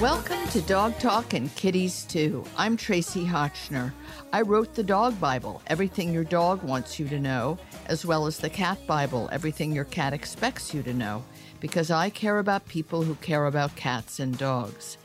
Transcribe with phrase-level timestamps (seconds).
[0.00, 2.42] Welcome to Dog Talk and Kitties Too.
[2.56, 3.92] I'm Tracie Hotchner.
[4.32, 8.38] I wrote the Dog Bible, Everything Your Dog Wants You to Know, as well as
[8.38, 11.22] the Cat Bible, Everything Your Cat Expects You to Know,
[11.60, 14.96] because I care about people who care about cats and dogs.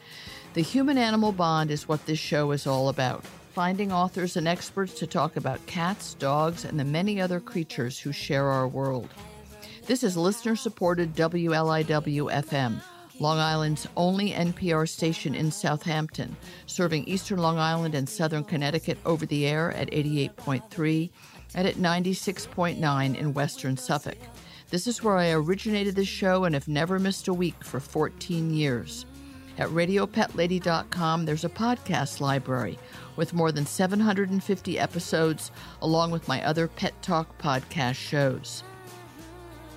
[0.54, 3.26] The human animal bond is what this show is all about
[3.56, 8.12] finding authors and experts to talk about cats, dogs, and the many other creatures who
[8.12, 9.08] share our world.
[9.86, 12.82] This is listener supported WLIW FM,
[13.22, 16.36] Long Island's only NPR station in Southampton,
[16.66, 21.10] serving eastern Long Island and southern Connecticut over the air at 88.3
[21.56, 24.18] and at 96.9 in western Suffolk.
[24.70, 28.54] This is where I originated the show and have never missed a week for 14
[28.54, 29.06] years.
[29.58, 32.78] At radiopetlady.com, there's a podcast library
[33.16, 35.52] with more than 750 episodes,
[35.82, 38.64] along with my other Pet Talk podcast shows.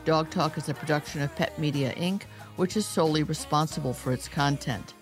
[0.05, 2.22] Dog Talk is a production of Pet Media Inc.,
[2.56, 4.95] which is solely responsible for its content.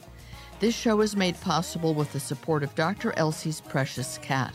[0.59, 3.13] This show is made possible with the support of Dr.
[3.17, 4.55] Elsey's Precious Cat,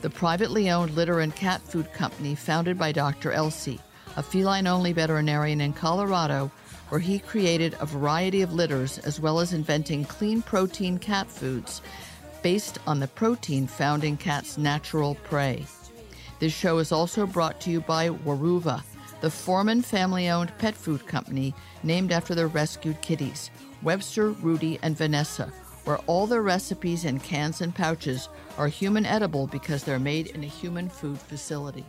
[0.00, 3.32] the privately owned litter and cat food company founded by Dr.
[3.32, 3.80] Elsie,
[4.16, 6.50] a feline only veterinarian in Colorado,
[6.90, 11.82] where he created a variety of litters as well as inventing clean protein cat foods
[12.42, 15.64] based on the protein found in cats' natural prey.
[16.38, 18.82] This show is also brought to you by Weruva,
[19.20, 23.50] the Forman family owned pet food company named after their rescued kitties,
[23.82, 25.52] Webster, Rudy, and Vanessa,
[25.84, 30.42] where all their recipes in cans and pouches are human edible because they're made in
[30.42, 31.84] a human food facility.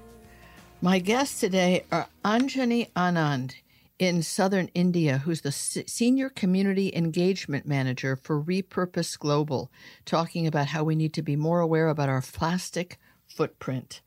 [0.82, 3.54] My guests today are Anjani Anand
[4.02, 9.72] in southern India, who's the Senior Community Engagement Manager for Repurpose Global,
[10.06, 14.02] talking about how we need to be more aware about our plastic footprint.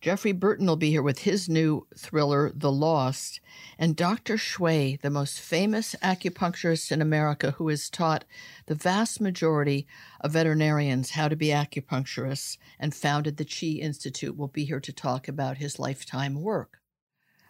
[0.00, 3.40] Jeffrey Burton will be here with his new thriller, The Lost,
[3.80, 4.36] and Dr.
[4.36, 8.24] Xie, the most famous acupuncturist in America who has taught
[8.66, 9.88] the vast majority
[10.20, 14.92] of veterinarians how to be acupuncturists and founded the Chi Institute, will be here to
[14.92, 16.78] talk about his lifetime work.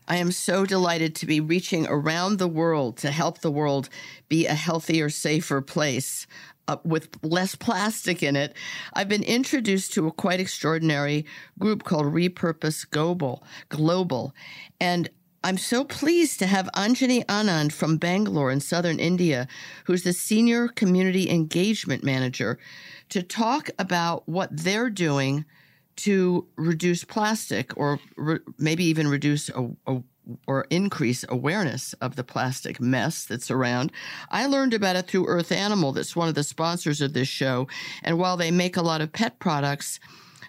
[0.09, 3.89] I am so delighted to be reaching around the world to help the world
[4.28, 6.27] be a healthier, safer place
[6.69, 8.56] uh, with less plastic in it.
[8.93, 11.27] I've been introduced to a quite extraordinary
[11.59, 14.34] group called Repurpose Global, Global,
[14.81, 15.09] and
[15.44, 19.47] I'm so pleased to have Anjani Anand from Bangalore in southern India,
[19.84, 22.59] who's the senior community engagement manager,
[23.11, 25.44] to talk about what they're doing
[25.96, 30.02] to reduce plastic or re- maybe even reduce a, a,
[30.46, 33.92] or increase awareness of the plastic mess that's around.
[34.30, 37.68] I learned about it through Earth Animal, that's one of the sponsors of this show.
[38.02, 40.00] And while they make a lot of pet products,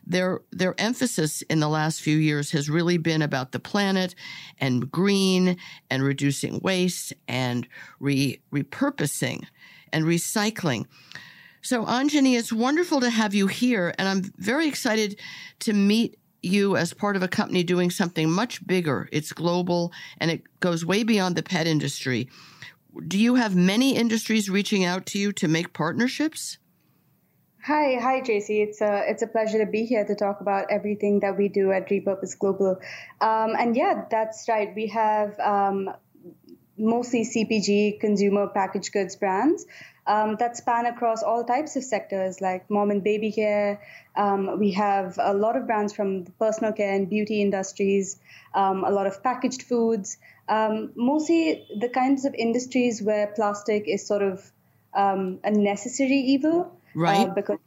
[0.06, 4.16] their their emphasis in the last few years has really been about the planet
[4.58, 5.58] and green
[5.90, 7.68] and reducing waste and
[8.00, 9.44] re, repurposing
[9.92, 10.86] and recycling.
[11.68, 15.20] So, Anjani, it's wonderful to have you here, and I'm very excited
[15.60, 19.10] to meet you as part of a company doing something much bigger.
[19.12, 22.30] It's global and it goes way beyond the pet industry.
[23.06, 26.58] Do you have many industries reaching out to you to make partnerships?
[27.66, 28.66] Hi, hi, JC.
[28.66, 31.74] It's a it's a pleasure to be here to talk about everything that we do
[31.74, 32.80] at Repurpose Global.
[33.20, 34.74] Um, and yeah, that's right.
[34.74, 35.90] We have um,
[36.78, 39.66] mostly CPG consumer packaged goods brands
[40.08, 43.82] um, that span across all types of sectors like mom and baby care.
[44.16, 48.18] Um, we have a lot of brands from the personal care and beauty industries,
[48.56, 54.08] um, a lot of packaged foods, um, mostly the kinds of industries where plastic is
[54.08, 54.50] sort of
[54.94, 56.72] um, a necessary evil.
[56.96, 57.28] Right.
[57.28, 57.60] Uh, because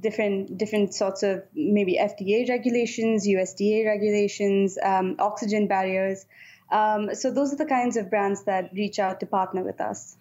[0.00, 6.26] different different sorts of maybe FDA regulations, USDA regulations, um, oxygen barriers.
[6.74, 10.16] Um, so those are the kinds of brands that reach out to partner with us.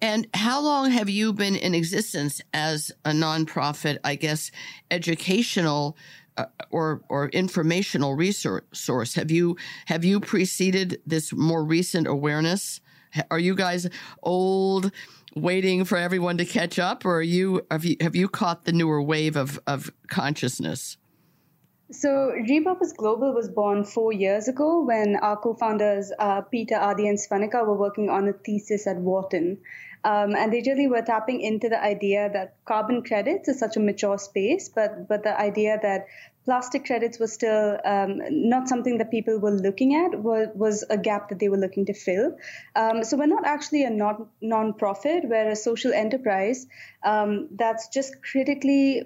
[0.00, 4.50] And how long have you been in existence as a nonprofit, I guess,
[4.90, 5.96] educational
[6.36, 9.14] uh, or or informational resource?
[9.14, 9.56] Have you
[9.86, 12.80] have you preceded this more recent awareness?
[13.30, 13.88] Are you guys
[14.24, 14.90] old,
[15.36, 18.72] waiting for everyone to catch up, or are you have you have you caught the
[18.72, 20.96] newer wave of of consciousness?
[21.92, 27.06] So, Repurpose Global was born four years ago when our co founders, uh, Peter, Adi,
[27.06, 29.58] and Svanika, were working on a thesis at Wharton.
[30.02, 33.80] Um, and they really were tapping into the idea that carbon credits is such a
[33.80, 36.06] mature space, but, but the idea that
[36.44, 40.96] plastic credits was still um, not something that people were looking at, was, was a
[40.96, 42.36] gap that they were looking to fill.
[42.74, 46.66] Um, so, we're not actually a non nonprofit, we're a social enterprise
[47.04, 49.04] um, that's just critically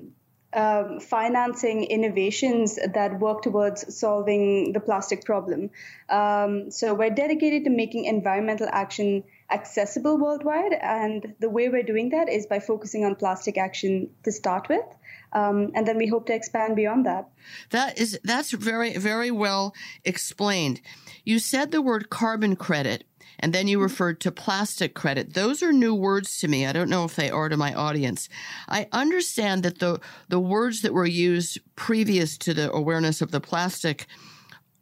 [0.53, 5.71] um, financing innovations that work towards solving the plastic problem.
[6.09, 12.11] Um, so we're dedicated to making environmental action accessible worldwide, and the way we're doing
[12.11, 14.85] that is by focusing on plastic action to start with.
[15.33, 17.29] Um, and then we hope to expand beyond that.
[17.71, 20.81] That is that's very very well explained.
[21.27, 23.05] You said the word carbon credit
[23.41, 25.35] and then you referred to plastic credit.
[25.35, 26.65] Those are new words to me.
[26.65, 28.29] I don't know if they are to my audience.
[28.69, 33.41] I understand that the the words that were used previous to the awareness of the
[33.41, 34.07] plastic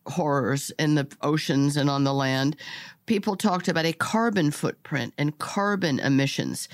[0.07, 2.57] horrors in the oceans and on the land,
[3.07, 6.69] people talked about a carbon footprint and carbon emissions.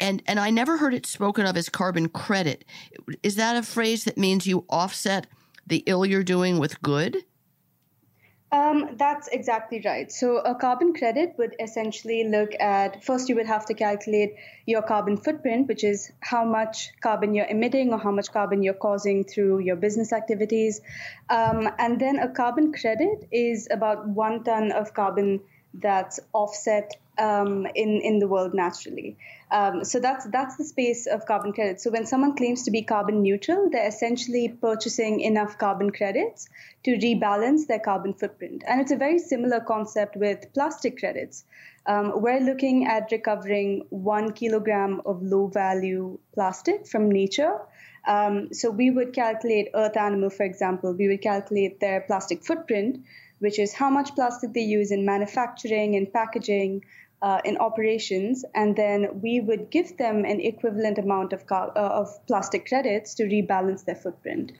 [0.00, 2.64] And and I never heard it spoken of as carbon credit.
[3.22, 5.26] Is that a phrase that means you offset
[5.66, 7.24] the ill you're doing with good?
[8.50, 10.10] Um, that's exactly right.
[10.10, 14.80] So, a carbon credit would essentially look at first, you would have to calculate your
[14.80, 19.24] carbon footprint, which is how much carbon you're emitting or how much carbon you're causing
[19.24, 20.80] through your business activities.
[21.28, 25.40] Um, and then a carbon credit is about one ton of carbon
[25.74, 29.16] that's offset um, in in the world naturally.
[29.50, 31.84] Um, so that's that's the space of carbon credits.
[31.84, 36.48] So when someone claims to be carbon neutral, they're essentially purchasing enough carbon credits
[36.84, 38.62] to rebalance their carbon footprint.
[38.66, 41.44] And it's a very similar concept with plastic credits.
[41.86, 47.58] Um, we're looking at recovering one kilogram of low value plastic from nature.
[48.06, 53.04] Um, so we would calculate Earth Animal, for example, we would calculate their plastic footprint,
[53.38, 56.84] which is how much plastic they use in manufacturing and packaging,
[57.20, 62.08] uh, in operations, and then we would give them an equivalent amount of, uh, of
[62.26, 64.52] plastic credits to rebalance their footprint.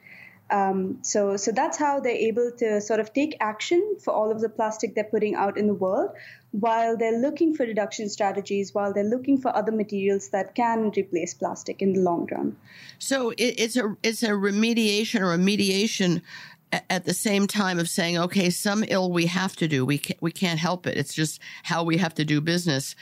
[0.50, 4.40] Um, so, so that's how they're able to sort of take action for all of
[4.40, 6.10] the plastic they're putting out in the world,
[6.52, 11.34] while they're looking for reduction strategies, while they're looking for other materials that can replace
[11.34, 12.56] plastic in the long run.
[12.98, 16.22] So it, it's a it's a remediation or a mediation
[16.72, 19.84] at the same time of saying, okay, some ill we have to do.
[19.84, 20.96] We can't, we can't help it.
[20.96, 22.94] It's just how we have to do business.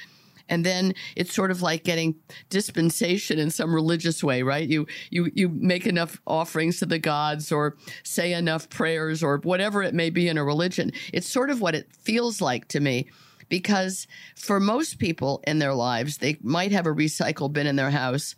[0.49, 2.15] And then it's sort of like getting
[2.51, 4.69] dispensation in some religious way, right?
[4.69, 9.83] You, you, you make enough offerings to the gods or say enough prayers or whatever
[9.83, 10.93] it may be in a religion.
[11.13, 13.09] It's sort of what it feels like to me
[13.49, 17.91] because for most people in their lives, they might have a recycle bin in their
[17.91, 18.35] house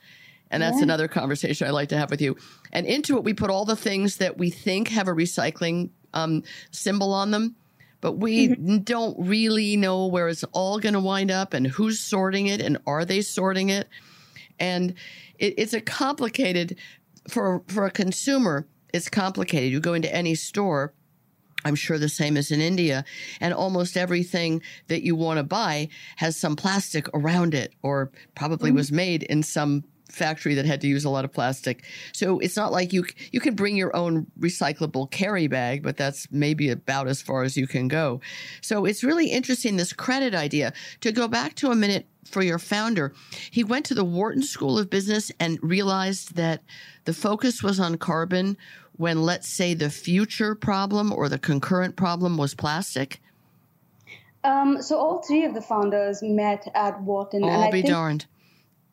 [0.50, 0.84] and that's yeah.
[0.84, 2.36] another conversation I'd like to have with you.
[2.72, 6.42] And into it, we put all the things that we think have a recycling um,
[6.70, 7.56] symbol on them,
[8.00, 8.78] but we mm-hmm.
[8.78, 12.78] don't really know where it's all going to wind up and who's sorting it and
[12.86, 13.88] are they sorting it.
[14.58, 14.94] And
[15.38, 16.78] it, it's a complicated,
[17.28, 19.70] for, for a consumer, it's complicated.
[19.70, 20.94] You go into any store,
[21.64, 23.04] I'm sure the same as in India.
[23.40, 28.70] And almost everything that you want to buy has some plastic around it or probably
[28.70, 28.76] mm-hmm.
[28.76, 31.84] was made in some factory that had to use a lot of plastic.
[32.12, 36.30] So it's not like you you can bring your own recyclable carry bag, but that's
[36.30, 38.20] maybe about as far as you can go.
[38.60, 40.72] So it's really interesting this credit idea.
[41.02, 43.14] To go back to a minute for your founder,
[43.50, 46.62] he went to the Wharton School of Business and realized that
[47.04, 48.56] the focus was on carbon
[48.96, 53.20] when let's say the future problem or the concurrent problem was plastic.
[54.44, 57.44] Um, so all three of the founders met at Wharton.
[57.44, 58.26] I'll and be think- darned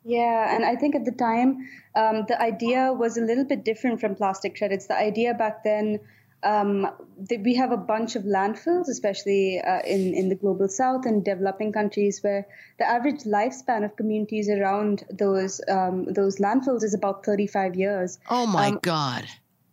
[0.06, 4.00] yeah, and I think at the time, um, the idea was a little bit different
[4.00, 4.86] from plastic credits.
[4.86, 5.98] The idea back then,
[6.44, 11.06] um, the, we have a bunch of landfills, especially uh, in, in the global south
[11.06, 12.46] and developing countries, where
[12.78, 18.20] the average lifespan of communities around those um, those landfills is about 35 years.
[18.30, 19.24] Oh my um, God.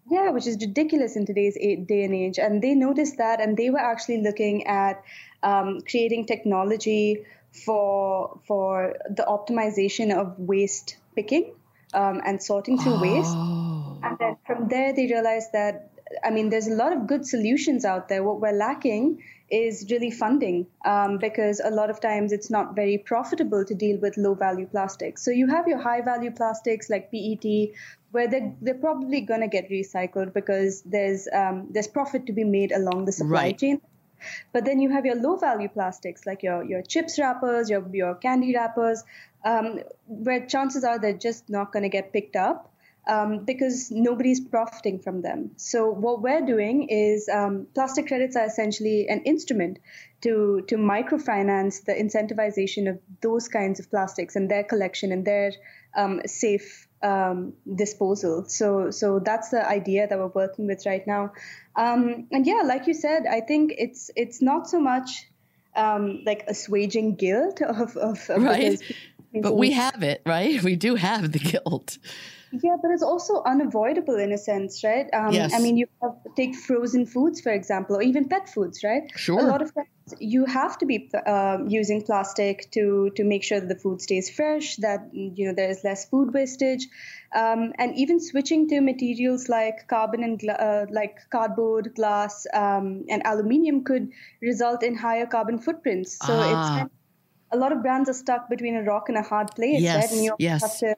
[0.09, 2.39] Yeah, which is ridiculous in today's day and age.
[2.39, 5.03] And they noticed that, and they were actually looking at
[5.43, 7.23] um, creating technology
[7.53, 11.53] for for the optimization of waste picking
[11.93, 13.01] um, and sorting through oh.
[13.01, 13.35] waste.
[14.03, 15.93] And then from there, they realized that
[16.23, 18.23] I mean, there's a lot of good solutions out there.
[18.23, 22.97] What we're lacking is really funding um, because a lot of times it's not very
[22.97, 25.23] profitable to deal with low value plastics.
[25.23, 27.69] So you have your high value plastics like PET,
[28.11, 32.43] where they're, they're probably going to get recycled because there's um, there's profit to be
[32.43, 33.57] made along the supply right.
[33.57, 33.81] chain.
[34.51, 38.15] But then you have your low value plastics like your, your chips wrappers, your, your
[38.15, 39.03] candy wrappers,
[39.45, 42.69] um, where chances are they're just not going to get picked up.
[43.05, 45.51] Um, because nobody's profiting from them.
[45.57, 49.79] So what we're doing is um, plastic credits are essentially an instrument
[50.21, 55.51] to to microfinance the incentivization of those kinds of plastics and their collection and their
[55.97, 58.45] um, safe um, disposal.
[58.47, 61.33] So so that's the idea that we're working with right now.
[61.75, 65.27] Um, and yeah, like you said, I think it's it's not so much
[65.75, 68.81] um, like assuaging guilt of, of, of right.
[69.33, 70.63] But we have it, right?
[70.69, 71.97] We do have the guilt.
[72.61, 75.07] Yeah, but it's also unavoidable in a sense, right?
[75.11, 75.53] Um, Yes.
[75.53, 79.01] I mean, you have take frozen foods, for example, or even pet foods, right?
[79.15, 79.39] Sure.
[79.39, 79.87] A lot of times
[80.19, 84.29] you have to be um using plastic to to make sure that the food stays
[84.29, 86.87] fresh, that you know there is less food wastage,
[87.33, 93.03] um, and even switching to materials like carbon and gla- uh, like cardboard, glass, um,
[93.09, 94.11] and aluminium could
[94.43, 96.23] result in higher carbon footprints.
[96.23, 96.51] So Ah.
[96.51, 96.93] it's
[97.51, 100.11] a lot of brands are stuck between a rock and a hard place, Yes, right?
[100.11, 100.61] And you yes.
[100.61, 100.95] have to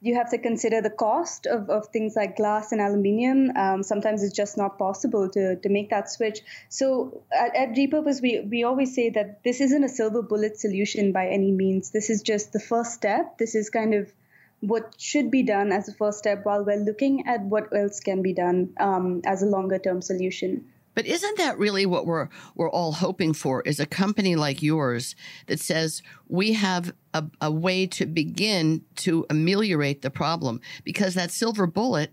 [0.00, 3.50] you have to consider the cost of, of things like glass and aluminium.
[3.56, 6.40] Um, sometimes it's just not possible to, to make that switch.
[6.68, 11.10] So at, at Repurpose, we, we always say that this isn't a silver bullet solution
[11.12, 11.90] by any means.
[11.90, 13.38] This is just the first step.
[13.38, 14.12] This is kind of
[14.60, 18.22] what should be done as a first step while we're looking at what else can
[18.22, 20.64] be done um, as a longer term solution.
[20.98, 23.62] But isn't that really what we're we're all hoping for?
[23.62, 25.14] Is a company like yours
[25.46, 31.30] that says we have a, a way to begin to ameliorate the problem because that
[31.30, 32.12] silver bullet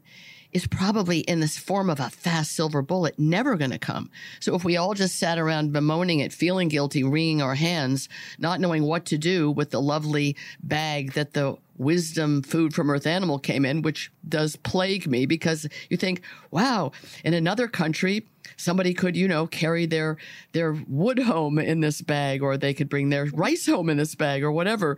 [0.52, 4.12] is probably in this form of a fast silver bullet never going to come.
[4.40, 8.62] So if we all just sat around bemoaning it, feeling guilty, wringing our hands, not
[8.62, 13.40] knowing what to do with the lovely bag that the wisdom food from earth animal
[13.40, 16.92] came in, which does plague me because you think, wow,
[17.24, 18.28] in another country,
[18.58, 20.18] somebody could, you know, carry their
[20.54, 24.16] their wood home in this bag, or they could bring their rice home in this
[24.16, 24.98] bag, or whatever.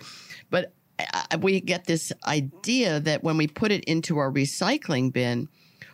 [0.50, 5.48] But uh, we get this idea that when we put it into our recycling bin,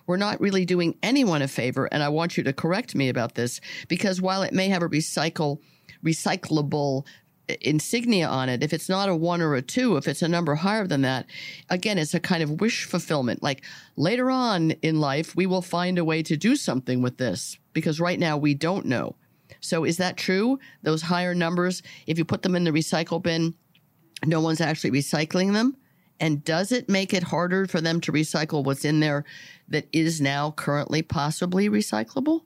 [0.06, 1.86] we're not really doing anyone a favor.
[1.92, 4.90] And I want you to correct me about this because while it may have a
[4.90, 5.60] recycle
[6.04, 7.06] recyclable
[7.62, 10.56] insignia on it, if it's not a one or a two, if it's a number
[10.56, 11.26] higher than that,
[11.70, 13.44] again, it's a kind of wish fulfillment.
[13.44, 13.64] Like
[13.96, 18.00] later on in life, we will find a way to do something with this because
[18.00, 19.16] right now we don't know.
[19.60, 20.60] So is that true?
[20.82, 23.56] Those higher numbers, if you put them in the recycle bin,
[24.26, 25.78] no one's actually recycling them?
[26.20, 29.26] And does it make it harder for them to recycle what's in there
[29.68, 32.44] that is now currently possibly recyclable?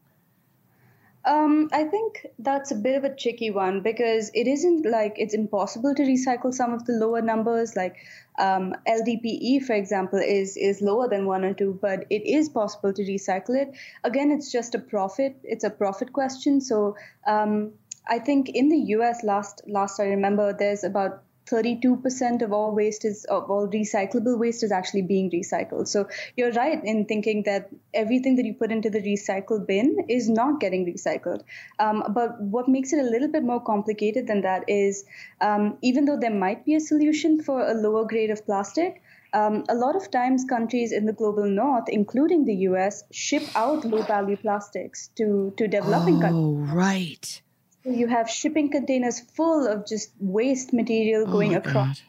[1.27, 5.33] Um, I think that's a bit of a tricky one because it isn't like it's
[5.33, 7.75] impossible to recycle some of the lower numbers.
[7.75, 7.97] Like
[8.39, 12.93] um, LDPE, for example, is is lower than one or two, but it is possible
[12.93, 13.75] to recycle it.
[14.05, 15.35] Again, it's just a profit.
[15.43, 16.61] It's a profit question.
[16.61, 16.95] So
[17.27, 17.73] um,
[18.07, 19.21] I think in the U.S.
[19.21, 24.63] last last I remember, there's about 32% of all waste is of all recyclable waste
[24.63, 25.87] is actually being recycled.
[25.87, 30.29] So you're right in thinking that everything that you put into the recycle bin is
[30.29, 31.43] not getting recycled.
[31.79, 35.05] Um, but what makes it a little bit more complicated than that is
[35.41, 39.01] um, even though there might be a solution for a lower grade of plastic,
[39.33, 43.85] um, a lot of times countries in the global north, including the US, ship out
[43.85, 46.69] low value plastics to, to developing countries.
[46.69, 47.41] Oh, right.
[47.87, 52.01] You have shipping containers full of just waste material going my across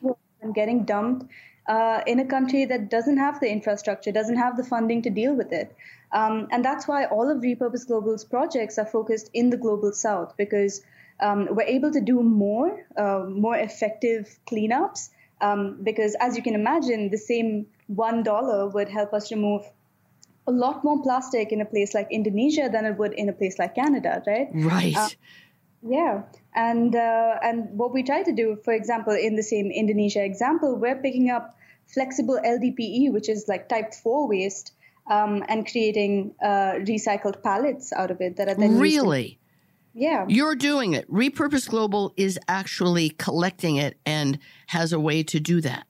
[0.42, 1.30] and getting dumped
[1.68, 5.35] uh, in a country that doesn't have the infrastructure, doesn't have the funding to deal
[5.35, 5.76] with it.
[6.11, 10.35] Um, and that's why all of Repurpose Global's projects are focused in the global south
[10.37, 10.82] because
[11.20, 15.11] um, we're able to do more, uh, more effective cleanups.
[15.40, 19.64] Um, because as you can imagine, the same $1 would help us remove
[20.47, 23.58] a lot more plastic in a place like Indonesia than it would in a place
[23.58, 24.49] like Canada, right?
[24.52, 25.16] Right.
[25.82, 26.23] Yeah,
[26.54, 30.76] and uh, and what we try to do, for example, in the same Indonesia example,
[30.76, 31.56] we're picking up
[31.87, 34.73] flexible LDPE, which is like type four waste,
[35.08, 39.38] um, and creating uh, recycled pallets out of it that are then really?
[39.94, 40.26] yeah.
[40.28, 41.11] You're doing it.
[41.11, 45.87] Repurpose Global is actually collecting it and has a way to do that.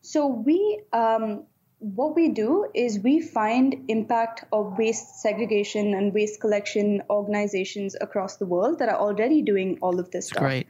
[0.00, 1.44] So we, um,
[1.82, 8.36] what we do is we find impact of waste segregation and waste collection organizations across
[8.36, 10.42] the world that are already doing all of this stuff.
[10.42, 10.68] Great.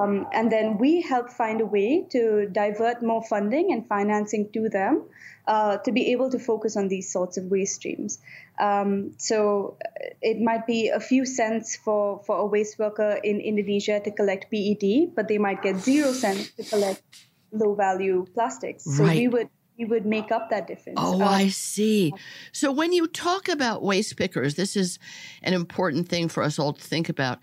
[0.00, 4.68] Um, and then we help find a way to divert more funding and financing to
[4.68, 5.04] them
[5.46, 8.18] uh, to be able to focus on these sorts of waste streams.
[8.58, 13.40] Um, so uh, it might be a few cents for, for a waste worker in
[13.40, 17.02] Indonesia to collect PET, but they might get zero cents to collect
[17.52, 18.84] low value plastics.
[18.84, 19.18] So Right.
[19.18, 20.98] we would we would make up that difference.
[21.00, 22.12] Oh, Um, I see.
[22.52, 24.98] So when you talk about waste pickers, this is
[25.42, 27.38] an important thing for us all to think about.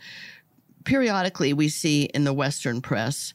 [0.86, 3.34] Periodically, we see in the Western press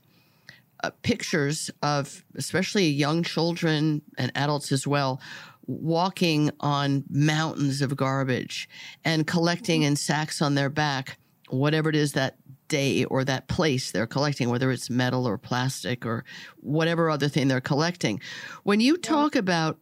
[0.82, 5.20] uh, pictures of especially young children and adults as well
[5.66, 8.68] walking on mountains of garbage
[9.04, 12.36] and collecting in sacks on their back whatever it is that
[12.68, 16.24] day or that place they're collecting, whether it's metal or plastic or
[16.60, 18.20] whatever other thing they're collecting.
[18.62, 19.78] When you talk about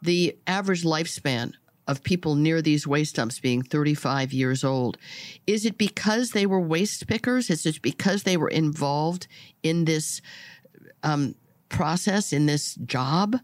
[0.00, 1.54] the average lifespan
[1.88, 4.98] of people near these waste dumps being 35 years old,
[5.46, 7.50] is it because they were waste pickers?
[7.50, 9.26] Is it because they were involved
[9.62, 10.20] in this
[11.02, 11.34] um,
[11.68, 13.36] process, in this job?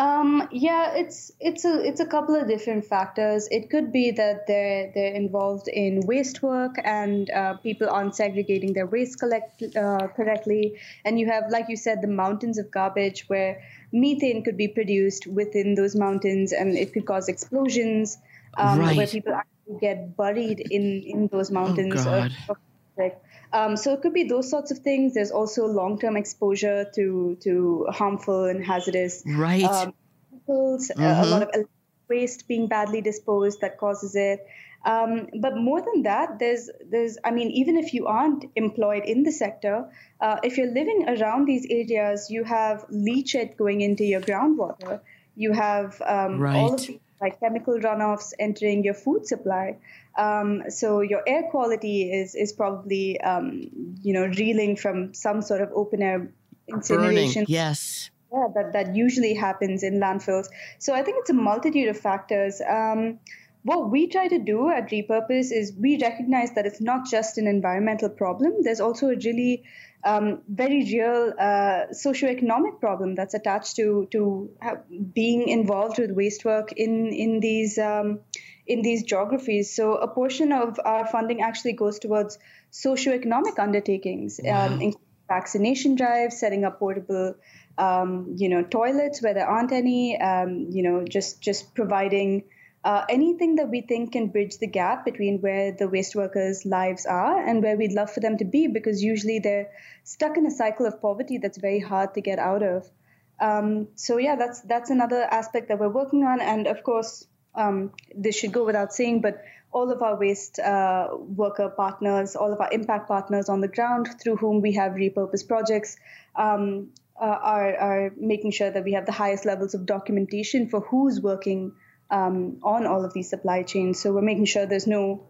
[0.00, 3.48] Um, yeah, it's it's a it's a couple of different factors.
[3.50, 8.72] It could be that they're they're involved in waste work and uh, people aren't segregating
[8.72, 13.24] their waste collect, uh, correctly, and you have, like you said, the mountains of garbage
[13.28, 18.16] where methane could be produced within those mountains, and it could cause explosions
[18.56, 18.96] um, Right.
[18.96, 22.06] where people actually get buried in in those mountains.
[22.06, 22.32] Oh, God.
[22.48, 23.12] of- of-
[23.52, 25.14] um, so it could be those sorts of things.
[25.14, 29.64] There's also long-term exposure to to harmful and hazardous Right.
[29.64, 29.94] um,
[30.30, 31.30] chemicals, uh, a Mhm.
[31.30, 31.66] lot of
[32.08, 34.40] waste being badly disposed that causes it.
[34.84, 39.24] Um, but more than that, there's there's I mean, even if you aren't employed in
[39.24, 39.90] the sector,
[40.20, 45.00] uh, if you're living around these areas, you have leachate going into your groundwater.
[45.34, 49.76] You have um, all of these like chemical runoffs entering your food supply.
[50.16, 53.70] Um, so your air quality is is probably um,
[54.02, 56.32] you know reeling from some sort of open air Burning.
[56.68, 58.10] incineration Yes.
[58.32, 60.48] yeah, that, that usually happens in landfills.
[60.78, 62.60] So I think it's a multitude of factors.
[62.60, 63.18] Um,
[63.62, 67.46] what we try to do at Repurpose is we recognize that it's not just an
[67.46, 68.62] environmental problem.
[68.62, 69.64] There's also a really
[70.04, 74.78] um, very real uh, socioeconomic problem that's attached to to ha-
[75.14, 78.20] being involved with waste work in in these um,
[78.66, 79.74] in these geographies.
[79.74, 82.38] So a portion of our funding actually goes towards
[82.72, 87.34] socioeconomic undertakings, um, including vaccination drives, setting up portable,
[87.78, 92.44] um, you know, toilets where there aren't any, um, you know, just just providing
[92.82, 97.04] uh, anything that we think can bridge the gap between where the waste workers' lives
[97.04, 99.70] are and where we'd love for them to be, because usually they're
[100.04, 102.90] stuck in a cycle of poverty that's very hard to get out of.
[103.38, 107.92] Um, so yeah, that's that's another aspect that we're working on, and of course, um,
[108.14, 112.60] this should go without saying, but all of our waste uh, worker partners, all of
[112.60, 115.96] our impact partners on the ground, through whom we have repurposed projects,
[116.34, 116.88] um,
[117.20, 121.20] uh, are are making sure that we have the highest levels of documentation for who's
[121.20, 121.72] working
[122.10, 124.00] um, on all of these supply chains.
[124.00, 125.28] So we're making sure there's no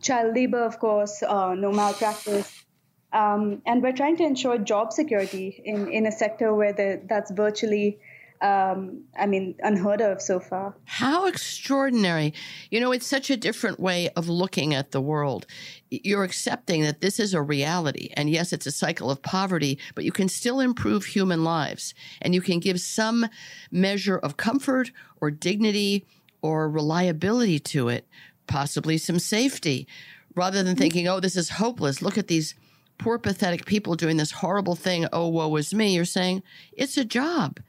[0.00, 2.64] child labor, of course, uh, no malpractice.
[3.12, 7.30] Um, and we're trying to ensure job security in, in a sector where the, that's
[7.30, 7.98] virtually,
[8.42, 10.74] um, I mean, unheard of so far.
[10.84, 12.32] How extraordinary.
[12.70, 15.46] You know, it's such a different way of looking at the world.
[15.90, 18.10] You're accepting that this is a reality.
[18.14, 22.34] And yes, it's a cycle of poverty, but you can still improve human lives and
[22.34, 23.26] you can give some
[23.70, 26.06] measure of comfort or dignity
[26.40, 28.06] or reliability to it,
[28.46, 29.86] possibly some safety,
[30.34, 32.00] rather than thinking, oh, this is hopeless.
[32.00, 32.54] Look at these
[32.96, 35.06] poor, pathetic people doing this horrible thing.
[35.12, 35.94] Oh, woe is me.
[35.94, 37.60] You're saying it's a job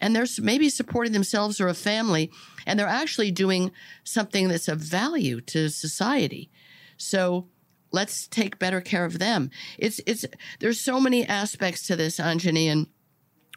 [0.00, 2.30] and they're maybe supporting themselves or a family,
[2.66, 3.72] and they're actually doing
[4.04, 6.50] something that's of value to society.
[6.96, 7.46] So
[7.90, 9.50] let's take better care of them.
[9.78, 10.24] It's it's
[10.60, 12.86] there's so many aspects to this, Anjani, and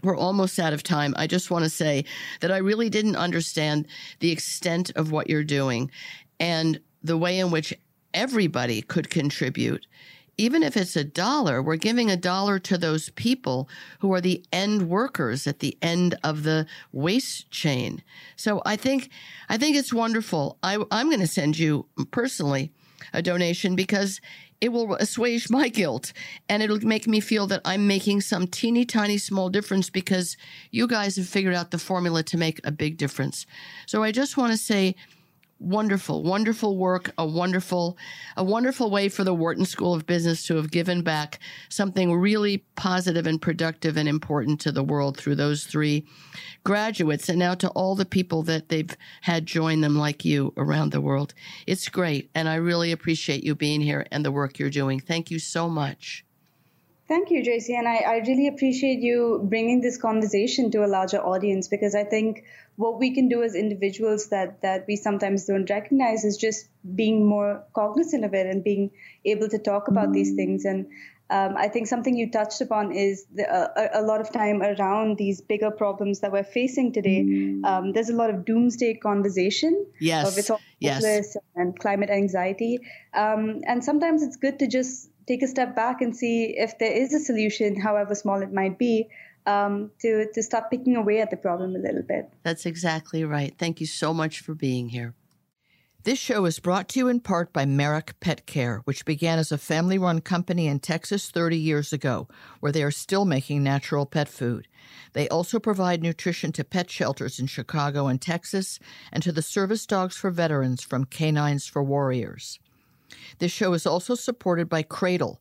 [0.04, 1.14] we're almost out of time.
[1.18, 2.06] I just want to say
[2.40, 3.88] that I really didn't understand
[4.20, 5.92] the extent of what you're doing
[6.40, 7.74] and the way in which
[8.14, 9.86] everybody could contribute.
[10.42, 14.44] Even if it's a dollar, we're giving a dollar to those people who are the
[14.52, 18.02] end workers at the end of the waste chain.
[18.36, 19.12] So I think,
[19.50, 20.58] I think it's wonderful.
[20.64, 22.72] I, I'm going to send you personally
[23.14, 24.20] a donation because
[24.62, 26.12] it will assuage my guilt
[26.50, 30.38] and it'll make me feel that I'm making some teeny tiny small difference because
[30.72, 33.46] you guys have figured out the formula to make a big difference.
[33.86, 34.96] So I just want to say
[35.62, 37.98] wonderful, wonderful work, a wonderful,
[38.36, 42.66] a wonderful way for the Wharton School of Business to have given back something really
[42.76, 46.06] positive and productive and important to the world through those three
[46.64, 50.92] graduates and now to all the people that they've had join them like you around
[50.92, 51.34] the world.
[51.68, 52.32] It's great.
[52.34, 55.00] And I really appreciate you being here and the work you're doing.
[55.00, 56.26] Thank you so much.
[57.12, 57.78] Thank you, JC.
[57.78, 62.06] And I, I really appreciate you bringing this conversation to a larger audience because I
[62.06, 62.46] think
[62.78, 67.28] what we can do as individuals that, that we sometimes don't recognize is just being
[67.28, 68.92] more cognizant of it and being
[69.26, 70.64] able to talk about these things.
[70.64, 70.86] And
[71.30, 75.18] um, I think something you touched upon is the, uh, a, lot of time around
[75.18, 77.60] these bigger problems that we're facing today.
[77.66, 80.32] Um, there's a lot of doomsday conversation Yes.
[80.32, 81.36] of it's all Yes.
[81.56, 82.80] and climate anxiety.
[83.14, 86.92] Um, and sometimes it's good to just take a step back and see if there
[86.92, 89.08] is a solution, however small it might be,
[89.46, 92.30] um, to, to start picking away at the problem a little bit.
[92.44, 93.54] That's exactly right.
[93.58, 95.16] Thank you so much for being here.
[96.04, 99.52] This show is brought to you in part by Merrick Pet Care, which began as
[99.52, 102.28] a family run company in Texas 30 years ago,
[102.60, 104.68] where they are still making natural pet food.
[105.14, 108.80] They also provide nutrition to pet shelters in Chicago and Texas
[109.12, 112.60] and to the service dogs for veterans from K9s for Warriors.
[113.40, 115.38] This show is also supported by Kradle,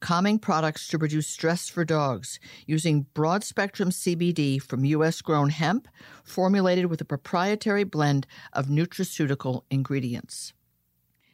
[0.00, 5.22] calming products to reduce stress for dogs using broad spectrum CBD from U.S.
[5.22, 5.88] grown hemp,
[6.22, 10.52] formulated with a proprietary blend of nutraceutical ingredients.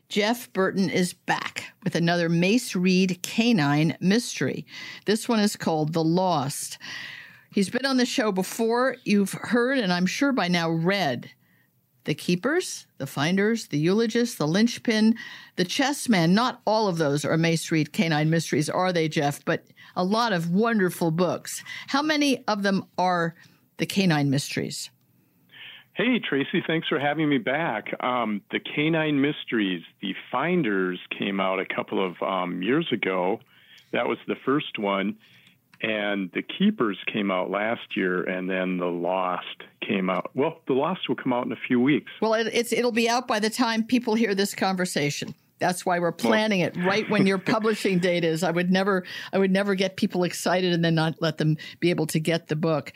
[0.08, 4.66] Jeff Burton is back with another Mace Reid canine mystery.
[5.06, 6.78] This one is called The Lost.
[7.52, 8.96] He's been on the show before.
[9.04, 11.30] You've heard, and I'm sure by now read,
[12.10, 15.14] the keepers, the finders, the eulogists, the linchpin,
[15.54, 16.34] the chessman.
[16.34, 19.44] Not all of those are Mace Reid Canine Mysteries, are they, Jeff?
[19.44, 19.62] But
[19.94, 21.62] a lot of wonderful books.
[21.86, 23.36] How many of them are
[23.76, 24.90] the Canine Mysteries?
[25.92, 27.94] Hey, Tracie, thanks for having me back.
[28.02, 33.38] Um, the Canine Mysteries, The Finders came out a couple of um, years ago.
[33.92, 35.16] That was the first one
[35.82, 40.30] and the keepers came out last year and then the lost came out.
[40.34, 42.10] Well the lost will come out in a few weeks.
[42.20, 45.34] Well it, it's it'll be out by the time people hear this conversation.
[45.58, 48.42] That's why we're planning it right when your publishing date is.
[48.42, 51.90] I would never i would never get people excited and then not let them be
[51.90, 52.92] able to get the book.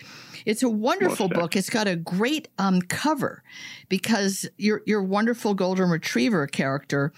[0.47, 1.57] It's a wonderful book.
[1.57, 3.43] it's got a great um, cover
[3.89, 7.13] because your your wonderful golden retriever character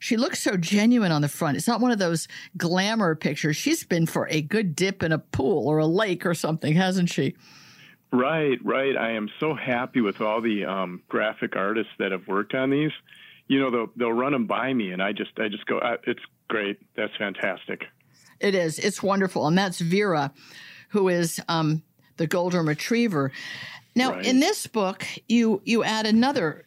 [0.00, 1.56] she looks so genuine on the front.
[1.56, 3.56] It's not one of those glamour pictures.
[3.56, 7.10] She's been for a good dip in a pool or a lake or something, hasn't
[7.10, 7.34] she?
[8.12, 8.96] Right, right.
[8.96, 12.92] I am so happy with all the um, graphic artists that have worked on these.
[13.48, 15.96] You know, they'll they'll run them by me, and I just I just go, uh,
[16.06, 16.78] it's great.
[16.96, 17.84] That's fantastic.
[18.40, 18.78] It is.
[18.78, 20.32] It's wonderful, and that's Vira,
[20.90, 21.82] who is um,
[22.16, 23.32] the golden retriever.
[23.94, 24.24] Now, right.
[24.24, 26.64] in this book, you you add another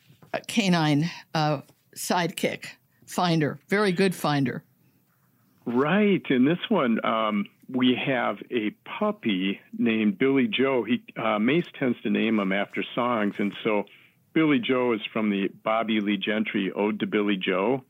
[0.47, 1.61] canine uh,
[1.95, 2.65] sidekick
[3.11, 4.63] finder, very good finder.
[5.65, 6.23] Right.
[6.29, 10.83] In this one, um, we have a puppy named Billy Joe.
[10.83, 13.85] He uh, Mace tends to name him after songs, and so
[14.33, 17.83] Billy Joe is from the Bobbie Lee Gentry "Ode to Billy Joe."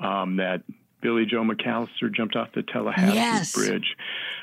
[0.00, 0.62] Um, that
[1.00, 3.52] Billy Joe McAllister jumped off the Tallahatchie yes.
[3.52, 3.96] Bridge.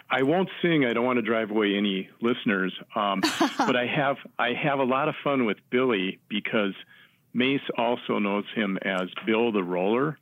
[0.10, 0.86] I won't sing.
[0.86, 3.22] I don't want to drive away any listeners, um,
[3.58, 6.74] but I have I have a lot of fun with Billy because
[7.36, 10.18] Mace also knows him as Bill the Roller.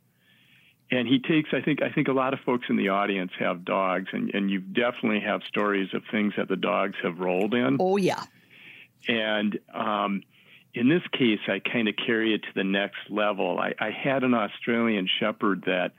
[0.90, 3.64] And he takes, I think, I think a lot of folks in the audience have
[3.64, 7.78] dogs, and, and you definitely have stories of things that the dogs have rolled in.
[7.80, 8.24] Oh yeah.
[9.08, 10.22] And um,
[10.74, 13.60] in this case, I kind of carry it to the next level.
[13.60, 15.92] I, I had an Australian Shepherd that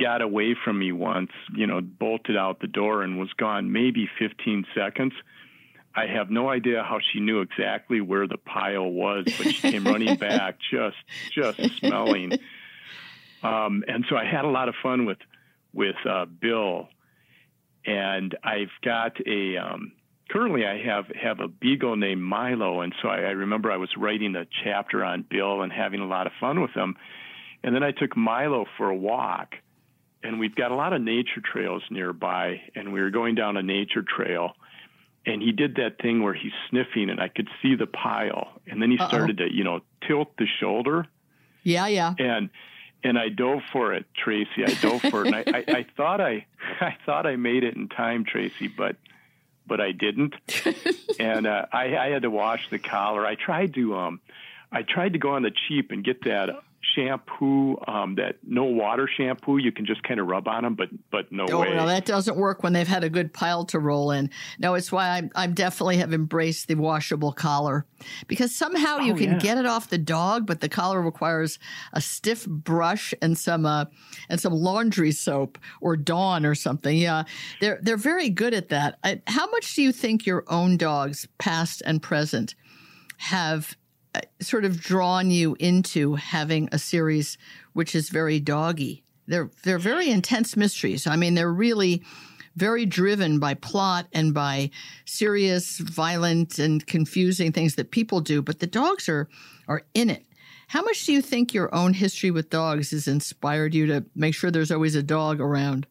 [0.00, 4.08] got away from me once, you know, bolted out the door and was gone maybe
[4.18, 5.12] 15 seconds.
[5.96, 9.84] I have no idea how she knew exactly where the pile was, but she came
[9.84, 10.96] running back, just
[11.32, 12.32] just smelling.
[13.42, 15.18] Um, and so I had a lot of fun with
[15.72, 16.88] with uh, Bill,
[17.86, 19.92] and I've got a um,
[20.30, 23.90] currently I have have a beagle named Milo, and so I, I remember I was
[23.96, 26.96] writing a chapter on Bill and having a lot of fun with him,
[27.62, 29.54] and then I took Milo for a walk,
[30.24, 33.62] and we've got a lot of nature trails nearby, and we were going down a
[33.62, 34.54] nature trail
[35.26, 38.48] and he did that thing where he's sniffing and I could see the pile.
[38.66, 39.08] And then he Uh-oh.
[39.08, 41.06] started to you know tilt the shoulder.
[41.62, 42.14] Yeah yeah.
[42.18, 42.50] And
[43.02, 44.64] and I dove for it Tracie.
[44.66, 45.34] I dove for it.
[45.34, 46.46] And I, I, I thought I
[46.80, 48.96] I thought I made it in time Tracie but
[49.66, 50.34] but I didn't.
[51.18, 53.24] And uh, I, I had to wash the collar.
[53.24, 54.20] I tried to um
[54.72, 56.50] I tried to go on the cheap and get that
[56.94, 60.88] shampoo, um, that no water shampoo, you can just kind of rub on them, but
[61.10, 61.74] but no oh, way.
[61.74, 64.30] no, that doesn't work when they've had a good pile to roll in.
[64.58, 67.86] No, it's why I I definitely have embraced the washable collar
[68.26, 69.38] because somehow you oh, can yeah.
[69.38, 71.58] get it off the dog, but the collar requires
[71.92, 73.86] a stiff brush and some uh,
[74.28, 76.96] and some laundry soap or Dawn or something.
[76.96, 77.24] Yeah,
[77.60, 78.98] they're they're very good at that.
[79.04, 82.54] I, how much do you think your own dogs, past and present,
[83.18, 83.76] have
[84.40, 87.38] sort of drawn you into having a series
[87.72, 89.02] which is very doggy.
[89.26, 91.06] They're they're very intense mysteries.
[91.06, 92.02] I mean, they're really
[92.56, 94.70] very driven by plot and by
[95.04, 98.42] serious, violent, and confusing things that people do.
[98.42, 99.28] But the dogs are
[99.66, 100.24] are in it.
[100.68, 104.34] How much do you think your own history with dogs has inspired you to make
[104.34, 105.86] sure there's always a dog around?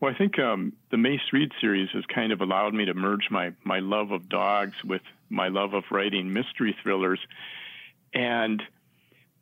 [0.00, 3.30] Well, I think um, the Mace Reid series has kind of allowed me to merge
[3.30, 7.20] my my love of dogs with my love of writing mystery thrillers,
[8.12, 8.62] and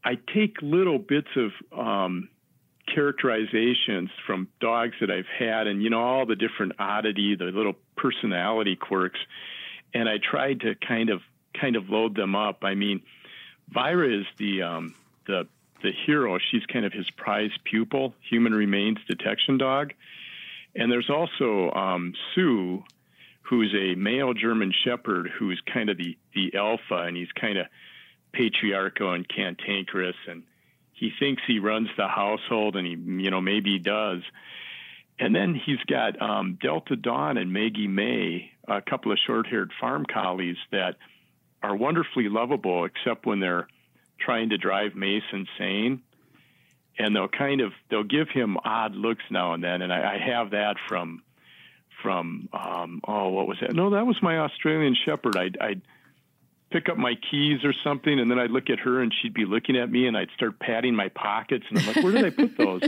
[0.05, 2.29] I take little bits of um,
[2.93, 7.75] characterizations from dogs that I've had, and you know all the different oddity, the little
[7.97, 9.19] personality quirks,
[9.93, 11.21] and I tried to kind of
[11.61, 12.62] kind of load them up.
[12.62, 13.03] I mean,
[13.71, 14.95] Vira is the um,
[15.27, 15.49] the
[15.83, 16.38] the hero.
[16.38, 19.95] She's kind of his prized pupil, human remains detection dog
[20.74, 22.82] and there's also um, Sue,
[23.42, 27.66] who's a male German Shepherd who's kind of the, the alpha, and he's kind of
[28.32, 30.42] patriarchal and cantankerous, and
[30.92, 34.22] he thinks he runs the household, and he, you know, maybe he does.
[35.18, 40.04] and then he's got um, Delta Dawn and Maggie May, a couple of short-haired farm
[40.12, 40.96] collies that
[41.62, 43.68] are wonderfully lovable, except when they're
[44.18, 46.02] trying to drive Mace insane.
[46.98, 50.18] And they'll kind of they'll give him odd looks now and then, and I, I
[50.18, 51.22] have that from
[52.02, 53.74] from um, oh what was that?
[53.74, 55.37] No, that was my Australian Shepherd.
[55.37, 55.83] I'd, I'd
[56.70, 59.44] pick up my keys or something, and then I'd look at her, and she'd be
[59.44, 62.30] looking at me, and I'd start patting my pockets, and I'm like, where did I
[62.30, 62.83] put those?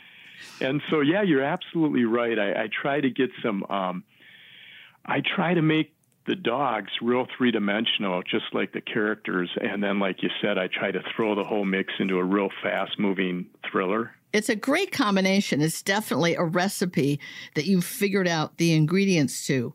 [0.60, 2.38] and so yeah, you're absolutely right.
[2.38, 3.64] I, I try to get some.
[3.68, 4.04] Um,
[5.04, 5.93] I try to make
[6.26, 9.50] the dogs real three dimensional, just like the characters.
[9.60, 12.48] And then, like you said, I try to throw the whole mix into a real
[12.62, 14.12] fast moving thriller.
[14.32, 15.60] It's a great combination.
[15.60, 17.20] It's definitely a recipe
[17.54, 19.74] that you've figured out the ingredients to.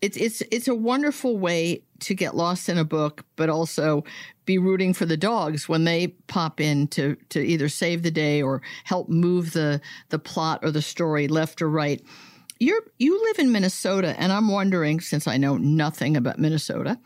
[0.00, 4.02] It's it's it's a wonderful way to get lost in a book, but also
[4.44, 8.42] be rooting for the dogs when they pop in to to either save the day
[8.42, 12.02] or help move the the plot or the story left or right
[12.62, 16.98] you're you live in Minnesota, and I'm wondering, since I know nothing about Minnesota,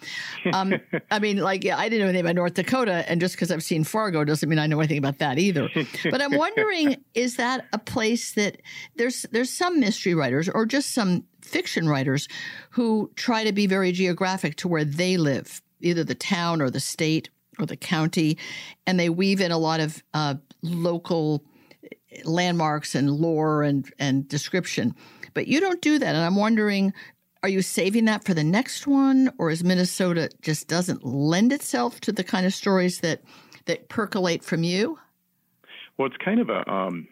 [0.53, 0.75] um,
[1.11, 3.63] I mean, like yeah, I didn't know anything about North Dakota, and just because I've
[3.63, 5.69] seen Fargo doesn't mean I know anything about that either.
[6.05, 8.61] But I'm wondering, is that a place that
[8.97, 12.29] there's there's some mystery writers or just some fiction writers
[12.71, 16.81] who try to be very geographic to where they live, either the town or the
[16.81, 18.37] state or the county,
[18.87, 21.43] and they weave in a lot of uh, local
[22.25, 24.95] landmarks and lore and and description.
[25.37, 26.15] But you don't do that.
[26.15, 26.95] And I'm wondering,
[27.43, 29.31] are you saving that for the next one?
[29.37, 33.21] Or is Minnesota just doesn't lend itself to the kind of stories that,
[33.67, 34.99] that percolate from you?
[35.99, 37.07] Well, it's kind of a um,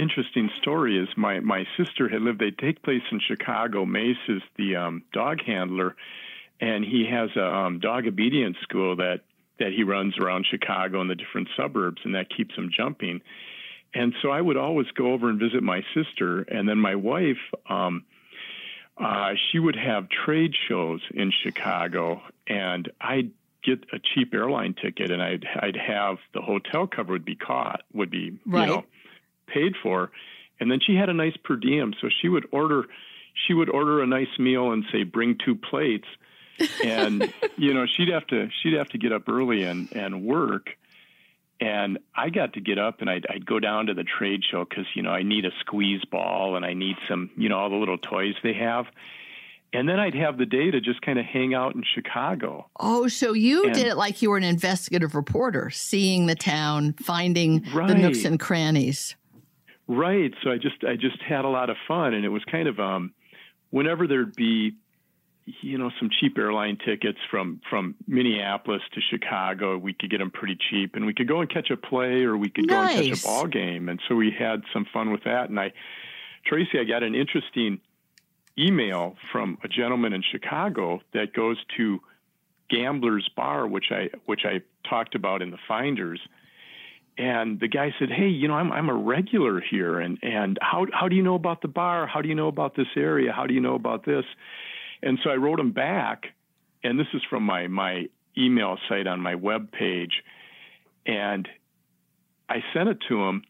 [0.00, 0.98] interesting story.
[0.98, 2.40] Is my my sister had lived.
[2.40, 3.86] They take place in Chicago.
[3.86, 5.94] Mace is the um, dog handler,
[6.60, 9.20] and he has a um, dog obedience school that
[9.60, 13.20] that he runs around Chicago and the different suburbs, and that keeps him jumping.
[13.94, 17.38] And so I would always go over and visit my sister, and then my wife.
[17.68, 18.04] Um,
[18.96, 23.32] uh, she would have trade shows in Chicago, and I'd
[23.64, 27.82] get a cheap airline ticket, and I'd I'd have the hotel cover would be caught
[27.92, 28.68] would be right.
[28.68, 28.84] you know
[29.46, 30.10] paid for,
[30.60, 32.84] and then she had a nice per diem, so she would order
[33.46, 36.06] she would order a nice meal and say bring two plates,
[36.84, 40.70] and you know she'd have to she'd have to get up early and and work,
[41.60, 44.64] and I got to get up and I'd, I'd go down to the trade show
[44.68, 47.70] because, you know, I need a squeeze ball and I need some, you know, all
[47.70, 48.86] the little toys they have.
[49.72, 52.70] And then I'd have the day to just kind of hang out in Chicago.
[52.78, 56.94] Oh, so you and, did it like you were an investigative reporter, seeing the town,
[56.94, 57.88] finding right.
[57.88, 59.16] the nooks and crannies.
[59.88, 60.32] Right.
[60.42, 62.78] So I just I just had a lot of fun, and it was kind of
[62.78, 63.12] um,
[63.70, 64.76] whenever there'd be
[65.46, 69.76] you know some cheap airline tickets from from Minneapolis to Chicago.
[69.76, 72.36] We could get them pretty cheap, and we could go and catch a play, or
[72.36, 72.94] we could nice.
[72.94, 73.88] go and catch a ball game.
[73.88, 75.50] And so we had some fun with that.
[75.50, 75.72] And I,
[76.46, 77.80] Tracy, I got an interesting
[78.58, 82.00] email from a gentleman in Chicago that goes to
[82.70, 86.20] Gambler's Bar, which I which I talked about in the Finders.
[87.18, 90.86] And the guy said, "Hey, you know, I'm I'm a regular here, and and how
[90.92, 92.06] how do you know about the bar?
[92.06, 93.30] How do you know about this area?
[93.30, 94.24] How do you know about this?"
[95.04, 96.24] And so I wrote him back,
[96.82, 100.22] and this is from my my email site on my web page,
[101.06, 101.46] and
[102.48, 103.42] I sent it to him,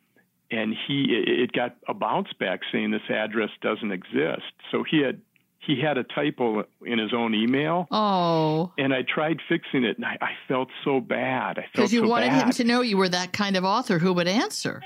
[0.50, 4.52] and he it got a bounce back saying this address doesn't exist.
[4.72, 5.20] So he had
[5.58, 7.86] he had a typo in his own email.
[7.90, 8.72] Oh.
[8.76, 11.58] And I tried fixing it, and I, I felt so bad.
[11.58, 12.46] I because you so wanted bad.
[12.46, 14.82] him to know you were that kind of author who would answer.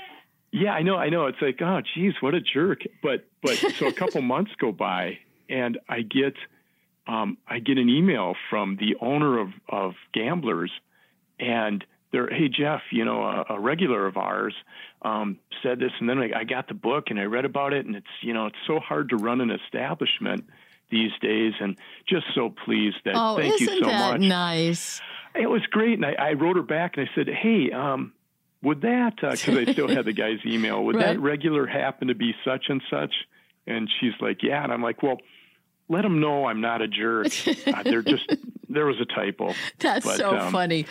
[0.51, 1.27] Yeah, I know, I know.
[1.27, 2.81] It's like, oh, geez, what a jerk.
[3.03, 6.35] But but so a couple months go by, and I get
[7.09, 10.71] um, I get an email from the owner of, of Gamblers,
[11.39, 14.53] and they're, hey Jeff, you know, a, a regular of ours
[15.01, 17.85] um, said this, and then I, I got the book and I read about it,
[17.85, 20.45] and it's you know, it's so hard to run an establishment
[20.91, 24.21] these days, and just so pleased that oh, thank you so that much.
[24.21, 25.01] Nice.
[25.33, 27.71] It was great, and I, I wrote her back and I said, hey.
[27.71, 28.13] Um,
[28.61, 31.13] would that, because uh, I still had the guy's email, would right.
[31.13, 33.13] that regular happen to be such and such?
[33.65, 34.61] And she's like, yeah.
[34.61, 35.17] And I'm like, well,
[35.89, 37.27] let them know I'm not a jerk.
[37.67, 38.35] uh, they're just
[38.69, 39.53] there was a typo.
[39.79, 40.85] That's but, so um, funny.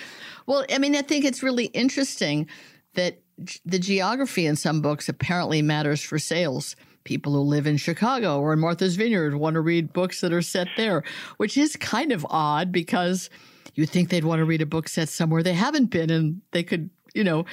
[0.46, 2.48] Well, I mean, I think it's really interesting
[2.94, 3.20] that
[3.64, 6.74] the geography in some books apparently matters for sales.
[7.04, 10.42] People who live in Chicago or in Martha's Vineyard want to read books that are
[10.42, 11.04] set there,
[11.38, 13.30] which is kind of odd because
[13.74, 16.64] you think they'd want to read a book set somewhere they haven't been and they
[16.64, 17.44] could you know,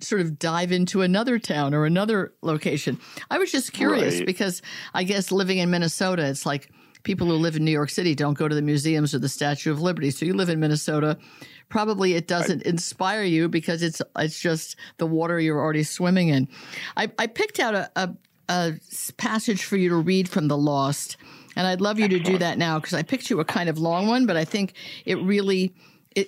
[0.00, 2.98] sort of dive into another town or another location.
[3.30, 4.26] I was just curious right.
[4.26, 4.62] because
[4.94, 6.70] I guess living in Minnesota, it's like
[7.02, 9.70] people who live in New York City don't go to the museums or the Statue
[9.70, 10.10] of Liberty.
[10.10, 11.18] So you live in Minnesota.
[11.68, 16.28] Probably it doesn't I, inspire you because it's it's just the water you're already swimming
[16.28, 16.48] in.
[16.96, 18.14] I, I picked out a, a
[18.48, 18.74] a
[19.18, 21.16] passage for you to read from The Lost.
[21.56, 23.78] And I'd love you to do that now because I picked you a kind of
[23.78, 25.74] long one, but I think it really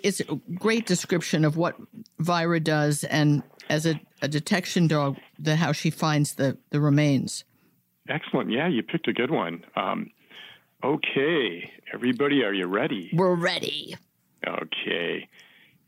[0.03, 1.77] it's a great description of what
[2.19, 7.45] Vira does and as a, a detection dog, the how she finds the, the remains.
[8.09, 8.51] Excellent.
[8.51, 9.65] Yeah, you picked a good one.
[9.77, 10.11] Um,
[10.83, 13.11] okay, everybody, are you ready?
[13.13, 13.97] We're ready.
[14.47, 15.29] Okay.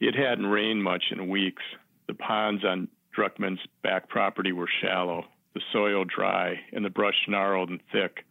[0.00, 1.62] It hadn't rained much in weeks.
[2.06, 7.70] The ponds on Druckman's back property were shallow, the soil dry, and the brush gnarled
[7.70, 8.24] and thick.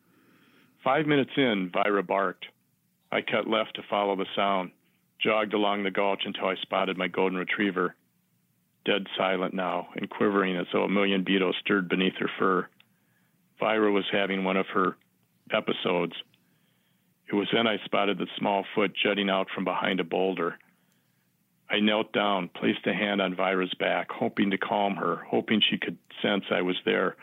[0.84, 2.46] Five minutes in, Vira barked.
[3.12, 4.72] I cut left to follow the sound,
[5.24, 7.96] jogged along the gulch until I spotted my golden retriever,
[8.86, 12.68] dead silent now and quivering as though a million beetles stirred beneath her fur.
[13.60, 14.98] Vira was having one of her
[15.54, 16.14] episodes.
[17.32, 20.58] It was then I spotted the small foot jutting out from behind a boulder.
[21.70, 25.78] I knelt down, placed a hand on Vira's back, hoping to calm her, hoping she
[25.78, 27.16] could sense I was there,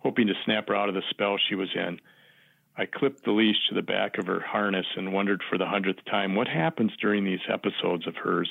[0.00, 2.00] hoping to snap her out of the spell she was in.
[2.76, 6.04] I clipped the leash to the back of her harness and wondered for the hundredth
[6.06, 8.50] time what happens during these episodes of hers.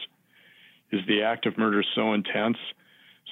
[0.91, 2.57] Is the act of murder so intense,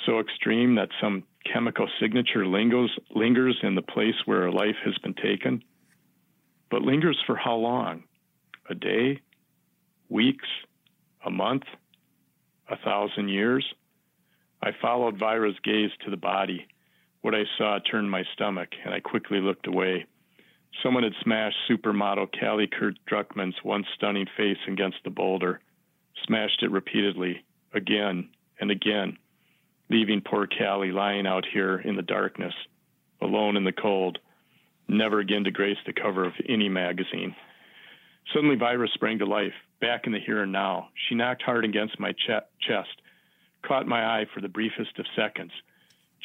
[0.06, 4.98] so extreme that some chemical signature lingers, lingers in the place where a life has
[4.98, 5.64] been taken?
[6.70, 8.04] But lingers for how long?
[8.70, 9.22] A day?
[10.10, 10.48] Weeks?
[11.26, 11.64] A month?
[12.70, 13.66] A thousand years?
[14.62, 16.68] I followed Vira's gaze to the body.
[17.22, 20.06] What I saw turned my stomach, and I quickly looked away.
[20.84, 25.60] Someone had smashed supermodel Callie Kurt Druckman's once stunning face against the boulder,
[26.26, 28.30] smashed it repeatedly, again
[28.60, 29.18] and again,
[29.90, 32.54] leaving poor Callie lying out here in the darkness,
[33.22, 34.20] alone in the cold,
[34.88, 37.36] never again to grace the cover of any magazine.
[38.34, 40.90] Suddenly, Vira sprang to life, back in the here and now.
[41.08, 43.02] She knocked hard against my ch- chest,
[43.62, 45.52] caught my eye for the briefest of seconds,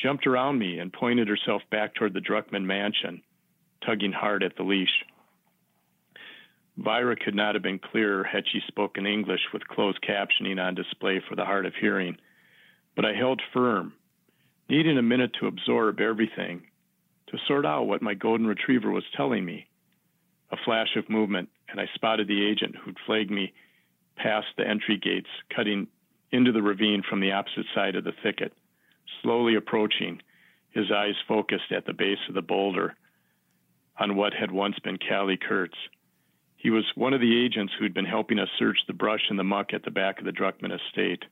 [0.01, 3.23] jumped around me, and pointed herself back toward the Druckman mansion
[3.85, 5.05] tugging hard at the leash.
[6.77, 11.23] Vira could not have been clearer had she spoken English with closed captioning on display
[11.27, 12.19] for the hard of hearing.
[12.95, 13.95] But I held firm,
[14.69, 16.67] needing a minute to absorb everything,
[17.29, 19.69] to sort out what my golden retriever was telling me.
[20.51, 23.53] A flash of movement, and I spotted the agent who'd flagged me
[24.17, 25.89] past the entry gates, cutting
[26.31, 28.53] into the ravine from the opposite side of the thicket,
[29.23, 30.21] slowly approaching,
[30.71, 32.97] his eyes focused at the base of the boulder
[33.99, 35.77] on what had once been Callie Kurtz.
[36.57, 39.45] He was one of the agents who'd been helping us search the brush and the
[39.45, 41.25] muck at the back of the Druckman estate.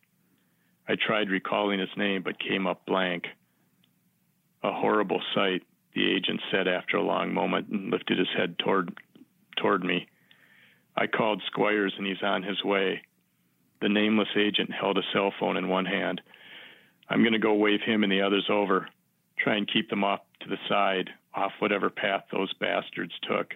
[0.88, 3.24] I tried recalling his name, but came up blank.
[4.62, 5.62] A horrible sight,
[5.94, 8.96] the agent said after a long moment and lifted his head toward,
[9.56, 10.08] toward me.
[10.96, 13.02] I called Squires and he's on his way.
[13.80, 16.20] The nameless agent held a cell phone in one hand.
[17.08, 18.88] I'm going to go wave him and the others over,
[19.38, 23.54] try and keep them off to the side, off whatever path those bastards took.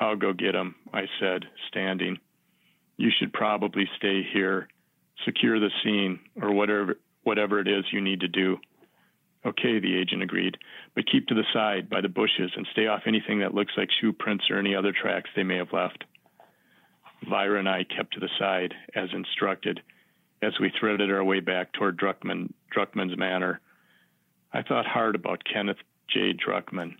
[0.00, 2.18] I'll go get 'em," I said, standing.
[2.96, 4.68] You should probably stay here,
[5.24, 8.58] secure the scene, or whatever whatever it is you need to do.
[9.44, 10.56] Okay, the agent agreed,
[10.94, 13.90] but keep to the side by the bushes and stay off anything that looks like
[13.92, 16.04] shoe prints or any other tracks they may have left.
[17.28, 19.82] Vira and I kept to the side, as instructed,
[20.42, 23.60] as we threaded our way back toward Druckman, Druckman's manor.
[24.52, 25.78] I thought hard about Kenneth
[26.12, 26.32] J.
[26.32, 26.94] Druckman,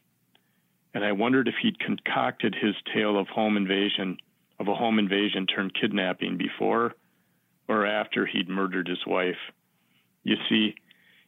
[0.94, 4.18] and I wondered if he'd concocted his tale of home invasion,
[4.58, 6.94] of a home invasion turned kidnapping before
[7.68, 9.36] or after he'd murdered his wife.
[10.24, 10.74] You see,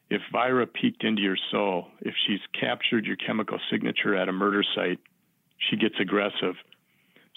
[0.08, 4.64] if Vira peeked into your soul, if she's captured your chemical signature at a murder
[4.74, 4.98] site,
[5.58, 6.54] she gets aggressive.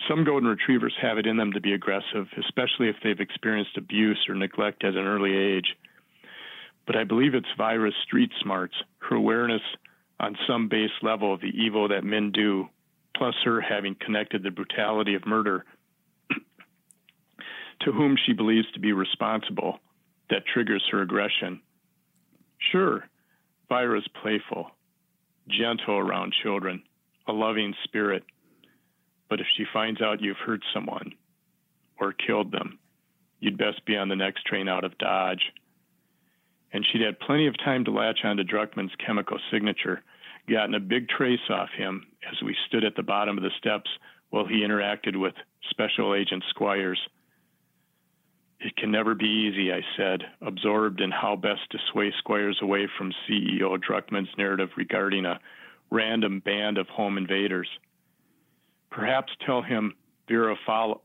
[0.09, 4.25] Some golden retrievers have it in them to be aggressive, especially if they've experienced abuse
[4.27, 5.75] or neglect at an early age
[6.85, 9.61] but I believe it's Vira's street smarts, her awareness
[10.19, 12.67] on some base level of the evil that men do,
[13.15, 15.65] plus her having connected the brutality of murder
[17.81, 19.79] to whom she believes to be responsible,
[20.29, 21.61] that triggers her aggression.
[22.71, 23.07] Sure,
[23.67, 24.71] Vira's playful,
[25.49, 26.81] gentle around children,
[27.27, 28.23] a loving spirit,
[29.29, 31.13] but if she finds out you've hurt someone
[31.99, 32.79] or killed them,
[33.39, 35.51] you'd best be on the next train out of Dodge
[36.73, 40.01] and she'd had plenty of time to latch onto Druckman's chemical signature,
[40.49, 43.89] gotten a big trace off him as we stood at the bottom of the steps
[44.29, 45.33] while he interacted with
[45.69, 46.99] Special Agent Squires.
[48.59, 52.87] It can never be easy, I said, absorbed in how best to sway Squires away
[52.97, 55.39] from CEO Druckman's narrative regarding a
[55.91, 57.67] random band of home invaders.
[58.89, 59.93] Perhaps tell him
[60.27, 61.01] Vira, follow,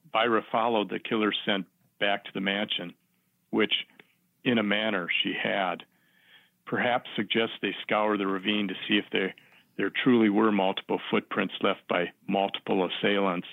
[0.53, 1.67] followed the killer scent
[1.99, 2.95] back to the mansion,
[3.51, 3.73] which
[4.45, 5.85] in a manner she had.
[6.69, 9.35] Perhaps suggest they scour the ravine to see if there,
[9.79, 13.49] there truly were multiple footprints left by multiple assailants.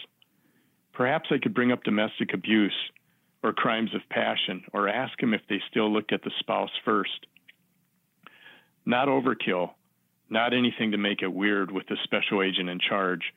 [0.91, 2.75] Perhaps I could bring up domestic abuse
[3.41, 7.25] or crimes of passion or ask him if they still looked at the spouse first.
[8.85, 9.71] Not overkill,
[10.29, 13.33] not anything to make it weird with the special agent in charge,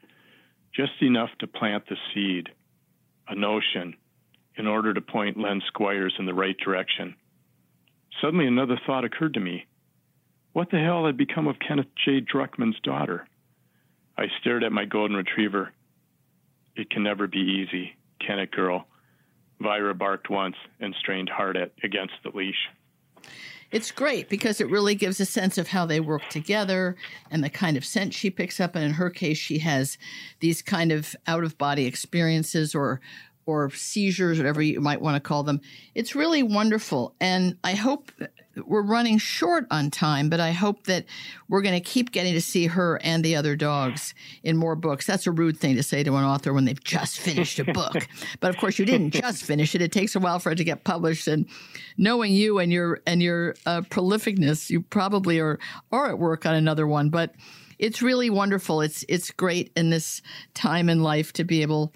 [0.74, 2.48] just enough to plant the seed,
[3.28, 3.94] a notion,
[4.56, 7.14] in order to point Len Squires in the right direction.
[8.20, 9.66] Suddenly, another thought occurred to me.
[10.52, 12.20] What the hell had become of Kenneth J.
[12.20, 13.28] Druckman's daughter?
[14.16, 15.72] I stared at my golden retriever.
[16.74, 18.86] It can never be easy, can it, girl?
[19.60, 22.68] Vira barked once and strained hard at, against the leash.
[23.70, 26.96] It's great because it really gives a sense of how they work together
[27.30, 28.74] and the kind of scent she picks up.
[28.74, 29.98] And in her case, she has
[30.40, 33.00] these kind of out of body experiences or
[33.48, 35.58] or seizures, whatever you might want to call them.
[35.94, 37.14] It's really wonderful.
[37.18, 38.12] And I hope
[38.66, 41.06] we're running short on time, but I hope that
[41.48, 45.06] we're going to keep getting to see her and the other dogs in more books.
[45.06, 48.06] That's a rude thing to say to an author when they've just finished a book.
[48.40, 49.80] but of course, you didn't just finish it.
[49.80, 51.26] It takes a while for it to get published.
[51.26, 51.48] And
[51.96, 55.58] knowing you and your and your uh, prolificness, you probably are
[55.90, 57.08] are at work on another one.
[57.08, 57.34] But
[57.78, 58.82] it's really wonderful.
[58.82, 60.20] It's it's great in this
[60.52, 61.94] time in life to be able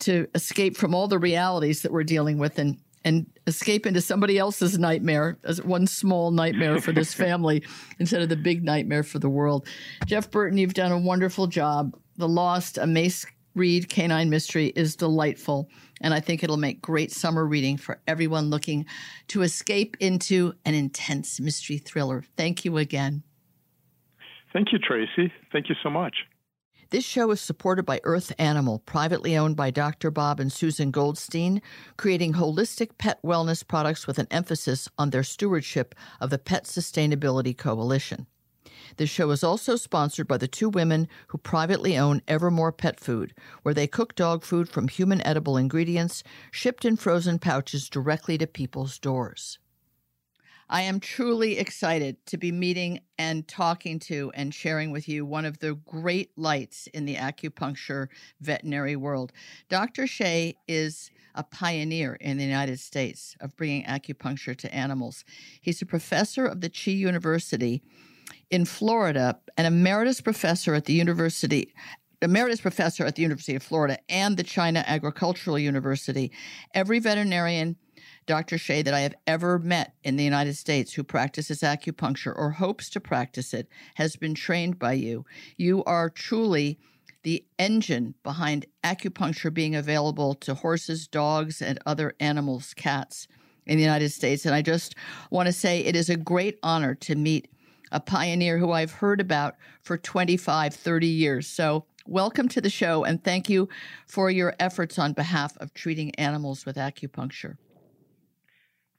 [0.00, 4.38] to escape from all the realities that we're dealing with and and escape into somebody
[4.38, 7.62] else's nightmare as one small nightmare for this family
[7.98, 9.66] instead of the big nightmare for the world.
[10.06, 11.94] Jeff Burton, you've done a wonderful job.
[12.16, 15.68] The Lost, a Mace Reid Canine Mystery is delightful,
[16.00, 18.86] and I think it'll make great summer reading for everyone looking
[19.28, 22.24] to escape into an intense mystery thriller.
[22.36, 23.22] Thank you again.
[24.52, 25.32] Thank you, Tracie.
[25.52, 26.14] Thank you so much.
[26.94, 30.12] This show is supported by Earth Animal, privately owned by Dr.
[30.12, 31.60] Bob and Susan Goldstein,
[31.96, 37.58] creating holistic pet wellness products with an emphasis on their stewardship of the Pet Sustainability
[37.58, 38.28] Coalition.
[38.96, 43.34] This show is also sponsored by the two women who privately own Evermore Pet Food,
[43.64, 46.22] where they cook dog food from human edible ingredients
[46.52, 49.58] shipped in frozen pouches directly to people's doors.
[50.74, 55.44] I am truly excited to be meeting and talking to and sharing with you one
[55.44, 58.08] of the great lights in the acupuncture
[58.40, 59.30] veterinary world.
[59.68, 60.02] Dr.
[60.06, 65.24] Xie is a pioneer in the United States of bringing acupuncture to animals.
[65.60, 67.80] He's a professor of the Chi University
[68.50, 71.72] in Florida, an emeritus professor at the University
[72.20, 76.32] emeritus professor at the University of Florida and the China Agricultural University.
[76.72, 77.76] Every veterinarian
[78.26, 78.56] Dr.
[78.56, 82.88] Xie that I have ever met in the United States who practices acupuncture or hopes
[82.90, 85.24] to practice it has been trained by you.
[85.56, 86.78] You are truly
[87.22, 93.26] the engine behind acupuncture being available to horses, dogs, and other animals, cats
[93.66, 94.46] in the United States.
[94.46, 94.94] And I just
[95.30, 97.48] want to say it is a great honor to meet
[97.92, 101.46] a pioneer who I've heard about for 25, 30 years.
[101.46, 103.68] So, welcome to the show and thank you
[104.06, 107.56] for your efforts on behalf of treating animals with acupuncture.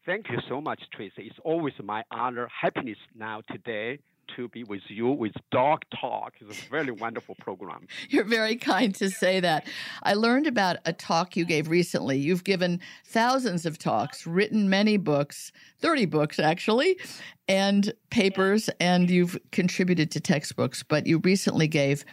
[0.06, 1.24] Thank you so much, Tracie.
[1.24, 3.98] It's always my honor, happiness now today
[4.36, 6.34] to be with you with Dog Talk.
[6.40, 7.88] It's a very wonderful program.
[8.10, 9.66] You're very kind to say that.
[10.04, 12.20] I learned about a talk you gave recently.
[12.20, 17.00] You've given thousands of talks, written many books, 30 books actually,
[17.48, 20.84] and papers, and you've contributed to textbooks.
[20.84, 22.06] But you recently gave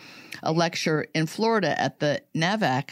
[0.42, 2.90] a lecture in Florida at the NAVAC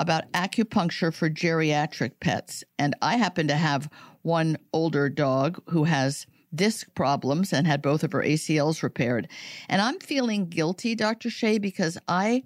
[0.00, 2.64] about acupuncture for geriatric pets.
[2.78, 3.90] And I happen to have
[4.22, 9.28] one older dog who has disc problems and had both of her ACLs repaired.
[9.68, 11.28] And I'm feeling guilty, Dr.
[11.28, 12.42] Xie, because I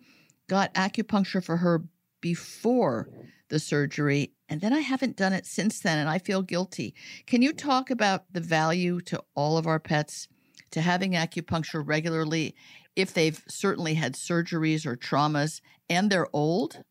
[0.48, 1.84] got acupuncture for her
[2.20, 3.08] before
[3.48, 6.94] the surgery and then I haven't done it since then and I feel guilty.
[7.26, 10.28] Can you talk about the value to all of our pets
[10.72, 12.54] to having acupuncture regularly
[12.96, 16.82] if they've certainly had surgeries or traumas and they're old?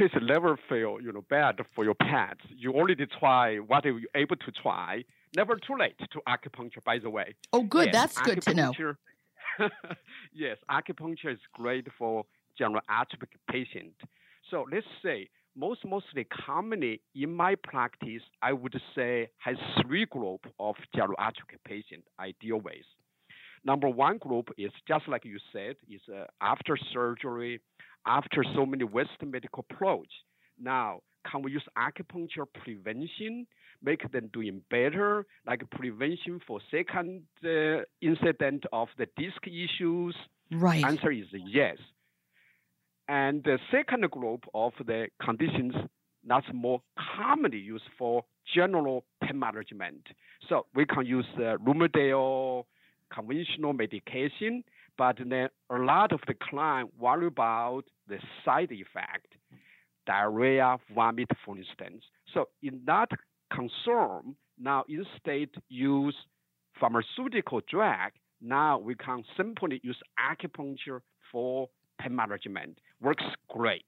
[0.00, 2.40] Least never feel you know bad for your pets.
[2.48, 5.04] You already try what you're able to try.
[5.34, 6.82] Never too late to acupuncture.
[6.84, 7.34] By the way.
[7.52, 7.86] Oh, good.
[7.92, 8.72] Yes, That's good to know.
[10.32, 12.24] yes, acupuncture is great for
[12.56, 13.94] general geriatric patient.
[14.50, 20.46] So let's say most mostly commonly in my practice, I would say has three group
[20.58, 22.86] of geriatric patient I deal with.
[23.64, 27.60] Number one group is just like you said, is uh, after surgery
[28.06, 30.10] after so many Western medical approach,
[30.58, 33.46] now can we use acupuncture prevention,
[33.82, 40.14] make them doing better, like prevention for second uh, incident of the disc issues?
[40.50, 40.84] Right.
[40.84, 41.76] Answer is yes.
[43.08, 45.74] And the second group of the conditions
[46.26, 46.82] that's more
[47.16, 48.24] commonly used for
[48.54, 50.06] general pain management.
[50.48, 52.64] So we can use uh, Rimadyl,
[53.12, 54.64] conventional medication,
[55.00, 59.32] but then a lot of the client worry about the side effect,
[60.06, 62.04] diarrhea, vomit, for instance.
[62.34, 63.08] So in that
[63.50, 66.14] concern, now instead use
[66.78, 68.10] pharmaceutical drug.
[68.42, 71.00] Now we can simply use acupuncture
[71.32, 72.78] for pain management.
[73.00, 73.86] Works great.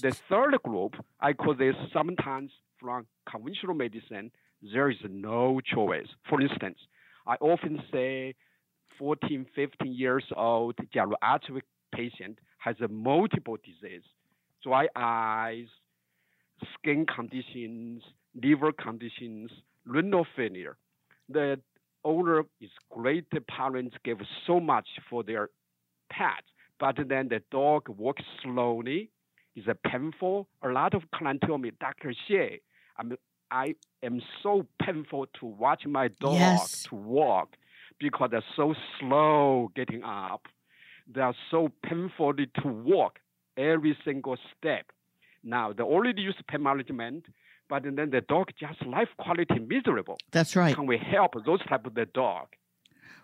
[0.00, 4.30] The third group, I call this sometimes from conventional medicine,
[4.62, 6.08] there is no choice.
[6.30, 6.78] For instance,
[7.26, 8.36] I often say
[9.00, 14.04] 14, 15 years old geriatric patient has a multiple disease,
[14.62, 15.66] dry eyes,
[16.74, 18.02] skin conditions,
[18.40, 19.50] liver conditions,
[19.86, 20.76] renal failure.
[21.30, 21.58] The
[22.04, 23.24] owner is great.
[23.32, 25.48] The parents give so much for their
[26.12, 26.46] pets,
[26.78, 29.10] but then the dog walks slowly.
[29.56, 30.46] Is painful.
[30.62, 32.14] A lot of clients tell me, Dr.
[32.30, 32.60] Xie,
[32.98, 33.16] I'm,
[33.50, 36.84] I am so painful to watch my dog Yes.
[36.84, 37.56] to walk
[38.00, 40.42] because they're so slow getting up.
[41.12, 43.18] They are so painfully to walk
[43.56, 44.86] every single step.
[45.42, 47.24] Now they already use pain management,
[47.68, 50.18] but then the dog just life quality miserable.
[50.32, 50.74] That's right.
[50.74, 52.48] Can we help those type of the dog?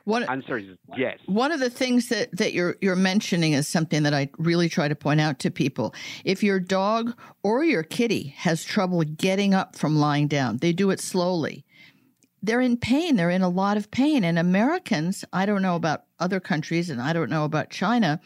[0.04, 1.18] One, Answer is yes.
[1.26, 4.86] one of the things that, that you're you're mentioning is something that I really try
[4.86, 5.96] to point out to people.
[6.24, 7.12] If your dog
[7.42, 11.65] or your kitty has trouble getting up from lying down, they do it slowly.
[12.42, 13.16] They're in pain.
[13.16, 14.22] They're in a lot of pain.
[14.22, 18.20] And Americans, I don't know about other countries and I don't know about China,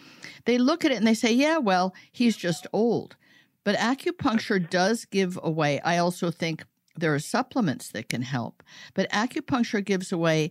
[0.45, 3.17] they look at it and they say, yeah, well, he's just old.
[3.65, 5.81] But acupuncture does give away.
[5.81, 6.65] I also think
[6.97, 8.63] there are supplements that can help,
[8.95, 10.51] but acupuncture gives away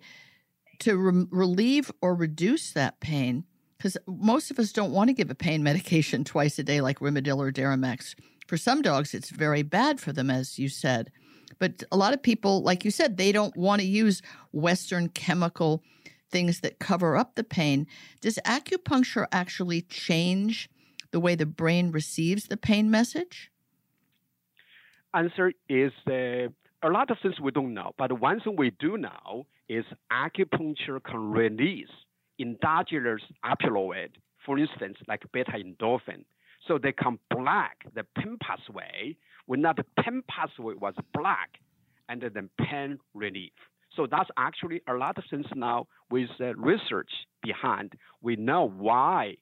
[0.80, 3.46] to re- relieve or reduce that pain
[3.78, 7.00] because most of us don't want to give a pain medication twice a day like
[7.00, 8.16] Rimadyl or Deramax.
[8.48, 11.12] For some dogs, it's very bad for them, as you said.
[11.58, 14.22] But a lot of people, like you said, they don't want to use
[14.52, 15.84] Western chemical
[16.30, 17.88] things that cover up the pain.
[18.22, 20.70] Does acupuncture actually change
[21.12, 23.52] the way the brain receives the pain message?
[25.14, 26.50] Answer is uh,
[26.84, 31.04] a lot of things we don't know, but one thing we do know is acupuncture
[31.04, 31.90] can release
[32.40, 34.10] endogenous opioid,
[34.46, 36.24] for instance, like beta endorphin.
[36.68, 39.16] So they can block the pain pathway
[39.50, 41.58] when that pen pathway was blocked,
[42.08, 43.52] and then pain relief.
[43.96, 47.10] So that's actually a lot of things now with uh, research
[47.42, 47.94] behind.
[48.22, 49.38] We know why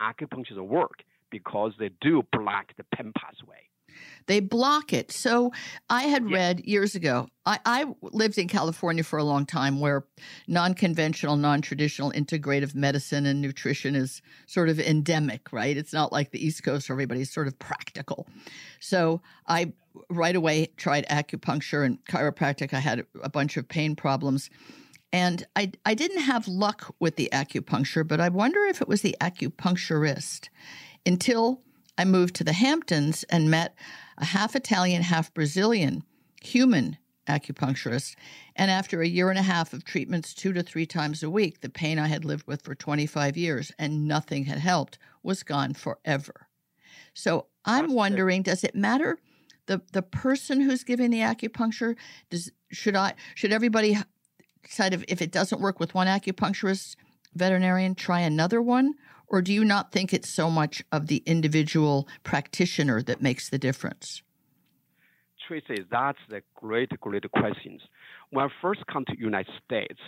[0.00, 3.60] acupuncture work because they do block the pain pathway.
[4.26, 5.10] They block it.
[5.12, 5.52] So
[5.88, 6.36] I had Yeah.
[6.36, 10.04] read years ago, I, I lived in California for a long time where
[10.46, 15.76] non conventional, non traditional integrative medicine and nutrition is sort of endemic, right?
[15.76, 18.26] It's not like the East Coast where everybody's sort of practical.
[18.78, 19.72] So I
[20.08, 22.72] right away tried acupuncture and chiropractic.
[22.72, 24.50] I had a bunch of pain problems.
[25.12, 29.02] And I, I didn't have luck with the acupuncture, but I wonder if it was
[29.02, 30.48] the acupuncturist
[31.04, 31.62] until
[32.00, 33.74] I moved to the Hamptons and met
[34.16, 36.02] a half Italian, half Brazilian
[36.40, 36.96] human
[37.28, 38.14] acupuncturist.
[38.56, 41.60] And after a year and a half of treatments two to three times a week,
[41.60, 45.74] the pain I had lived with for 25 years and nothing had helped was gone
[45.74, 46.48] forever.
[47.12, 49.18] So I'm wondering, does it matter
[49.66, 51.96] the the person who's giving the acupuncture?
[52.30, 53.98] Does should I should everybody
[54.62, 56.96] decide if, if it doesn't work with one acupuncturist,
[57.34, 58.94] veterinarian, try another one?
[59.30, 63.58] Or do you not think it's so much of the individual practitioner that makes the
[63.58, 64.22] difference?
[65.46, 67.80] Tracie, that's the great, great questions.
[68.30, 70.00] When I first come to United States,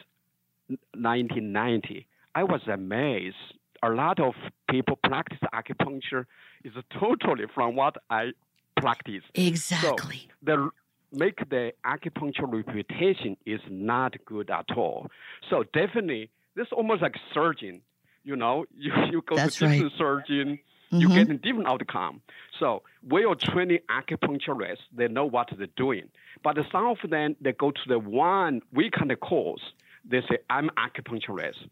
[0.69, 3.37] 1990, I was amazed.
[3.85, 4.35] A lot of
[4.69, 6.27] people practice acupuncture
[6.65, 8.33] is totally from what I
[8.77, 9.23] practice.
[9.35, 10.29] Exactly.
[10.43, 10.71] The
[11.13, 15.09] make the acupuncture reputation is not good at all.
[15.51, 17.83] So definitely, this is almost like surgeon.
[18.25, 19.73] You know, you, you go That's to right.
[19.73, 20.59] different surgeon,
[20.91, 21.15] you Mhm.
[21.15, 22.21] get a different outcome.
[22.61, 24.83] So we are training acupuncturists.
[24.95, 26.09] They know what they're doing.
[26.45, 29.63] But some of them, they go to the one weekend course.
[30.05, 31.69] They say, I'm acupuncturist.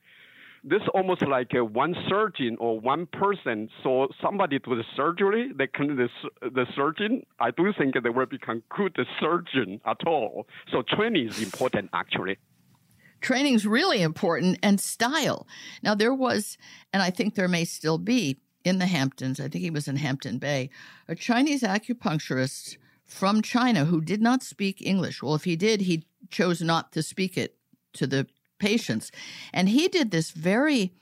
[0.63, 5.53] This is almost like a one surgeon or one person saw somebody do the surgery.
[5.55, 6.09] They can the,
[6.43, 7.25] the surgeon.
[7.39, 10.47] I don't think they will become good surgeon at all.
[10.71, 12.37] So training is important actually.
[13.21, 15.47] Training's really important and style.
[15.83, 16.57] Now, there was,
[16.93, 19.97] and I think there may still be in the Hamptons, I think he was in
[19.97, 20.71] Hampton Bay,
[21.09, 25.23] a Chinese acupuncturist from China who did not speak English.
[25.23, 27.57] Well, if he did, he chose not to speak it
[27.95, 28.27] to the
[28.59, 29.11] patients.
[29.53, 30.93] And he did this very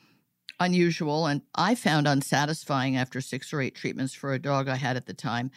[0.61, 4.97] unusual and I found unsatisfying after six or eight treatments for a dog I had
[4.97, 5.51] at the time.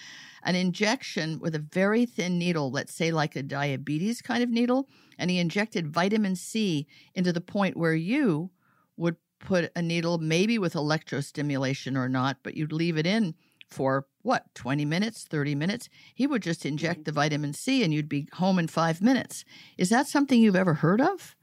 [0.43, 4.87] An injection with a very thin needle, let's say like a diabetes kind of needle,
[5.17, 8.51] and he injected vitamin C into the point where you
[8.97, 13.35] would put a needle, maybe with electrostimulation or not, but you'd leave it in
[13.67, 15.89] for what, 20 minutes, 30 minutes?
[16.13, 17.03] He would just inject mm-hmm.
[17.05, 19.45] the vitamin C and you'd be home in five minutes.
[19.77, 21.35] Is that something you've ever heard of?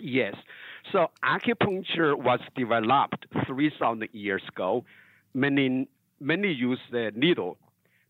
[0.00, 0.34] Yes.
[0.92, 4.84] So acupuncture was developed 3,000 years ago.
[5.32, 5.88] Many,
[6.20, 7.56] many use the needle,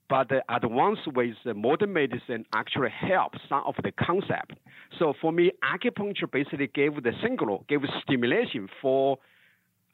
[0.08, 4.54] but the advanced ways the modern medicine actually help some of the concept.
[4.98, 9.18] So for me, acupuncture basically gave the signal, gave stimulation for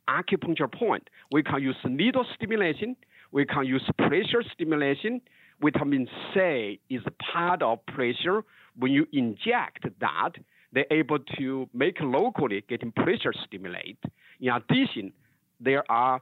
[0.09, 1.09] acupuncture point.
[1.31, 2.97] We can use needle stimulation.
[3.33, 5.21] We can use pressure stimulation.
[5.63, 7.03] Vitamin C is
[7.33, 8.43] part of pressure.
[8.77, 10.33] When you inject that,
[10.73, 13.99] they're able to make locally getting pressure stimulate.
[14.41, 15.13] In addition,
[15.61, 16.21] there are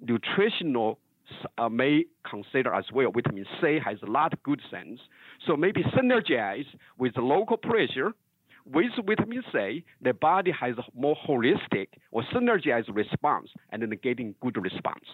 [0.00, 0.98] nutritional
[1.58, 3.10] uh, may consider as well.
[3.12, 5.00] Vitamin C has a lot of good sense.
[5.46, 6.66] So maybe synergize
[6.98, 8.12] with local pressure.
[8.70, 14.34] With vitamin C, the body has a more holistic or synergized response and then getting
[14.42, 15.04] good response.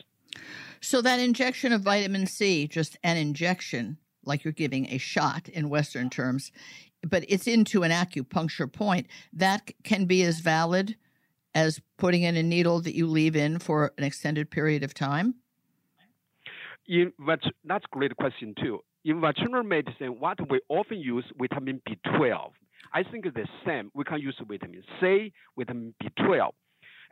[0.80, 5.68] So that injection of vitamin C, just an injection, like you're giving a shot in
[5.68, 6.51] Western terms,
[7.09, 10.96] but it's into an acupuncture point, that can be as valid
[11.55, 15.34] as putting in a needle that you leave in for an extended period of time?
[16.86, 17.46] In, that's
[17.84, 18.80] a great question too.
[19.05, 22.50] In veterinary medicine, what we often use vitamin B12.
[22.92, 23.90] I think it's the same.
[23.94, 26.50] We can use vitamin C, vitamin B12.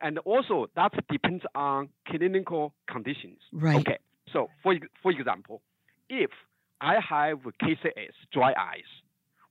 [0.01, 3.38] And also that depends on clinical conditions.
[3.53, 3.80] Right.
[3.80, 3.99] Okay.
[4.32, 5.62] So for, for example,
[6.09, 6.30] if
[6.80, 8.90] I have KCS, dry eyes,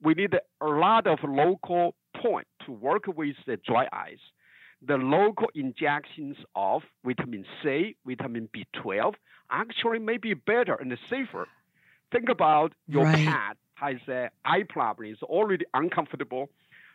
[0.01, 4.19] we need a lot of local point to work with the dry eyes.
[4.85, 9.13] The local injections of vitamin C, vitamin B12
[9.51, 11.47] actually may be better and safer.
[12.11, 13.25] Think about your Right.
[13.27, 16.49] cat has an eye problem, it's already uncomfortable.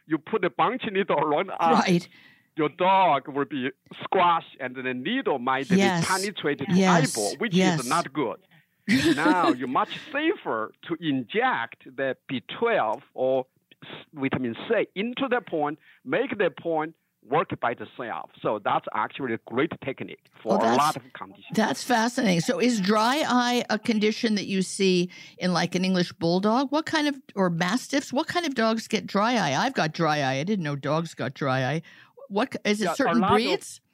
[0.06, 2.08] You put a bunch of needle around the eye, right.
[2.56, 3.70] your dog will be
[4.04, 6.00] squashed and the needle might Yes.
[6.00, 7.10] be penetrated to Yes.
[7.16, 7.80] eyeball, which Yes.
[7.80, 8.40] is not good.
[8.88, 13.46] Now you're much safer to inject the B12 or
[14.14, 16.94] vitamin C into the point, make the point
[17.28, 18.30] work by itself.
[18.40, 21.46] So that's actually a great technique for Oh, a lot of conditions.
[21.54, 22.40] That's fascinating.
[22.40, 26.70] So, is dry eye a condition that you see in like an English bulldog?
[26.70, 28.12] What kind of, or mastiffs?
[28.12, 29.56] What kind of dogs get dry eye?
[29.64, 30.34] I've got dry eye.
[30.38, 31.82] I didn't know dogs got dry eye.
[32.28, 32.84] What is it?
[32.86, 33.80] Yeah, certain of- breeds?
[33.82, 33.85] Uh,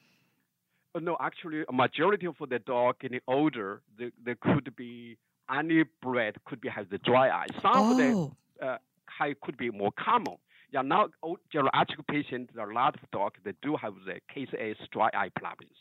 [1.01, 5.17] No, actually, a majority of the dog getting older, there, there could be
[5.51, 7.47] any breed could be has the dry eye.
[7.63, 8.33] Some of the Oh,
[8.63, 8.77] uh,
[9.07, 10.37] high could be more common.
[10.71, 14.21] Yeah, now old geriatric patients, there are a lot of dogs that do have the
[14.35, 15.73] KCS dry eye problems.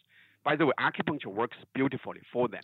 [0.44, 2.64] By the way, acupuncture works beautifully for them.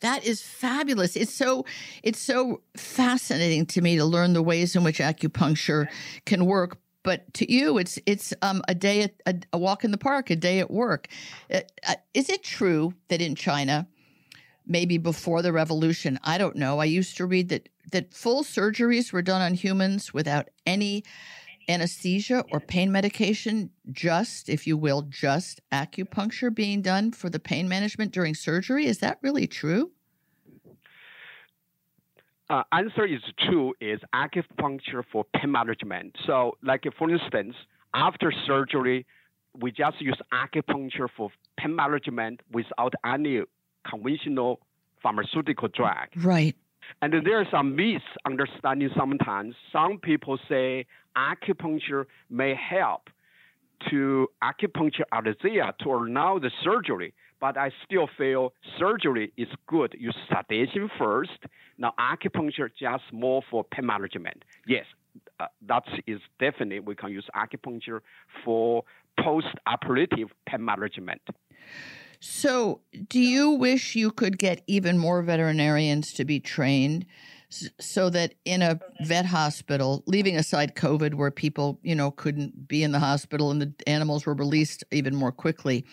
[0.00, 1.16] that is fabulous.
[1.16, 1.64] It's so
[2.02, 5.88] it's so fascinating to me to learn the ways in which acupuncture
[6.26, 6.78] can work.
[7.04, 10.30] But to you, it's it's um, a day at a, a walk in the park,
[10.30, 11.06] a day at work.
[11.52, 13.86] Uh, uh, is it true that in China,
[14.66, 16.80] maybe before the revolution, I don't know.
[16.80, 21.04] I used to read that that full surgeries were done on humans without any
[21.68, 27.68] anesthesia or pain medication, just, if you will, just acupuncture being done for the pain
[27.68, 28.86] management during surgery.
[28.86, 29.92] Is that really true?
[32.50, 36.14] Uh, answer is two is acupuncture for pain management.
[36.26, 37.54] So, like for instance,
[37.94, 39.06] after surgery,
[39.58, 43.42] we just use acupuncture for pain management without any
[43.88, 44.60] conventional
[45.02, 46.08] pharmaceutical drug.
[46.16, 46.54] Right.
[47.00, 49.54] And there are some misunderstanding sometimes.
[49.72, 50.86] Some people say
[51.16, 53.08] acupuncture may help
[53.90, 57.14] to acupuncture anesthesia to allow the surgery,
[57.44, 59.94] but I still feel surgery is good.
[59.98, 61.40] Use sedation first.
[61.76, 64.46] Now acupuncture just more for pain management.
[64.66, 64.86] Yes,
[65.38, 68.00] uh, that is definitely we can use acupuncture
[68.46, 68.84] for
[69.22, 71.20] post-operative pain management.
[72.18, 72.80] So,
[73.10, 77.04] do you wish you could get even more veterinarians to be trained
[77.80, 82.82] so that in a vet hospital, leaving aside COVID, where people, you know, couldn't be
[82.82, 85.84] in the hospital and the animals were released even more quickly,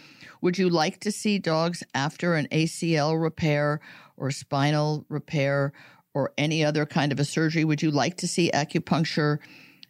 [0.42, 3.80] would you like to see dogs after an ACL repair
[4.18, 5.74] or spinal repair
[6.14, 7.64] or any other kind of a surgery?
[7.64, 9.40] Would you like to see acupuncture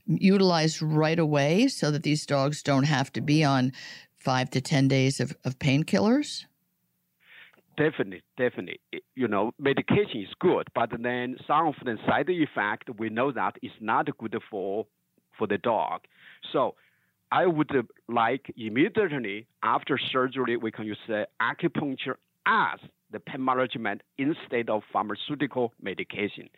[0.06, 3.72] utilized right away so that these dogs don't have to be on
[4.18, 6.46] five to 10 days of, of painkillers?
[7.78, 8.80] Definitely, definitely.
[9.16, 13.56] You know, medication is good, but then some of the side effect we know that
[13.62, 14.86] is not good for
[15.38, 16.02] for the dog.
[16.52, 16.76] So
[17.32, 17.72] I would
[18.10, 22.16] like immediately after surgery, we can use uh, acupuncture
[22.46, 22.80] as
[23.12, 26.50] the pain management instead of pharmaceutical medication.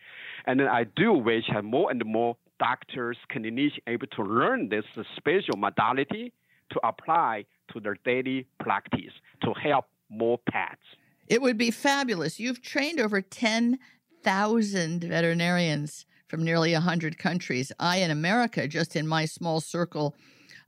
[0.45, 4.85] And I do wish more and more doctors, clinicians able to learn this
[5.15, 6.33] special modality
[6.71, 10.81] to apply to their daily practice to help more pets.
[11.27, 12.39] It would be fabulous.
[12.39, 17.71] You've trained over 10,000 veterinarians from nearly 100 countries.
[17.79, 20.15] I, in America, just in my small circle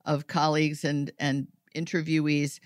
[0.06, 2.60] of colleagues and, and interviewees,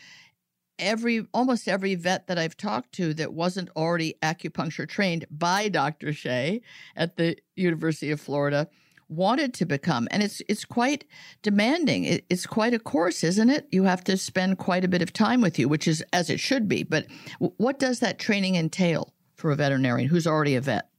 [0.77, 6.07] every almost every vet that I've talked to that wasn't already acupuncture trained by Dr.
[6.07, 6.61] Xie
[6.95, 8.67] at the University of Florida
[9.09, 10.07] wanted to become.
[10.11, 11.05] And it's it's quite
[11.41, 12.05] demanding.
[12.05, 13.67] It, it's quite a course isn't it?
[13.71, 16.39] You have to spend quite a bit of time with you which is as it
[16.39, 16.83] should be.
[16.83, 17.07] But
[17.39, 20.89] what does that training entail for a veterinarian who's already a vet?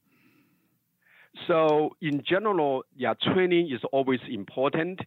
[1.47, 5.01] So in general yeah training is always important.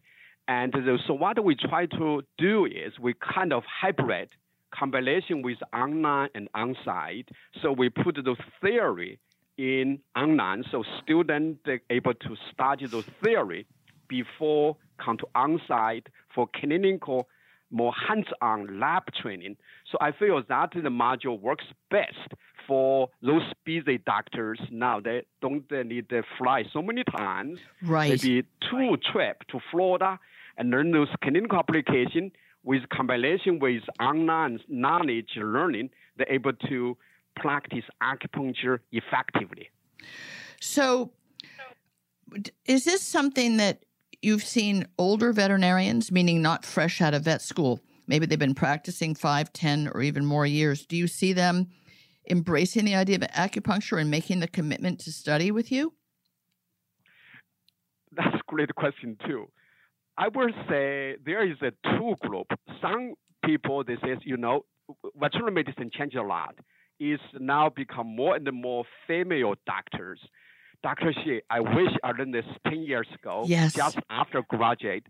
[0.46, 0.74] And
[1.06, 4.28] so what we try to do is we kind of hybrid
[4.74, 7.28] combination with online and on-site.
[7.62, 9.18] So we put the theory
[9.56, 13.66] in online, so students are able to study the theory
[14.08, 17.28] before come to on-site for clinical,
[17.70, 19.56] more hands-on lab training.
[19.90, 22.34] So I feel that the module works best
[22.66, 25.00] for those busy doctors now.
[25.00, 28.10] They don't they need to fly so many times, right?
[28.10, 30.18] Maybe two trip to Florida
[30.56, 32.30] and learn those clinical application
[32.62, 35.90] with combination with online knowledge learning.
[36.16, 36.96] They're able to
[37.36, 39.70] practice acupuncture effectively.
[40.60, 41.12] So,
[42.64, 43.84] is this something that
[44.22, 47.80] you've seen older veterinarians, meaning not fresh out of vet school?
[48.06, 50.86] Maybe they've been practicing five, ten, or even more years.
[50.86, 51.68] Do you see them
[52.30, 55.94] embracing the idea of acupuncture and making the commitment to study with you?
[58.12, 59.50] That's a great question too.
[60.16, 62.46] I would say there is a two group.
[62.80, 63.14] Some
[63.44, 64.64] people they say, you know,
[65.16, 66.54] veterinary medicine changed a lot
[67.00, 70.20] is now become more and more female doctors.
[70.82, 71.12] Dr.
[71.12, 73.72] Xie, I wish I learned this 10 years ago, yes.
[73.72, 75.06] just after graduate,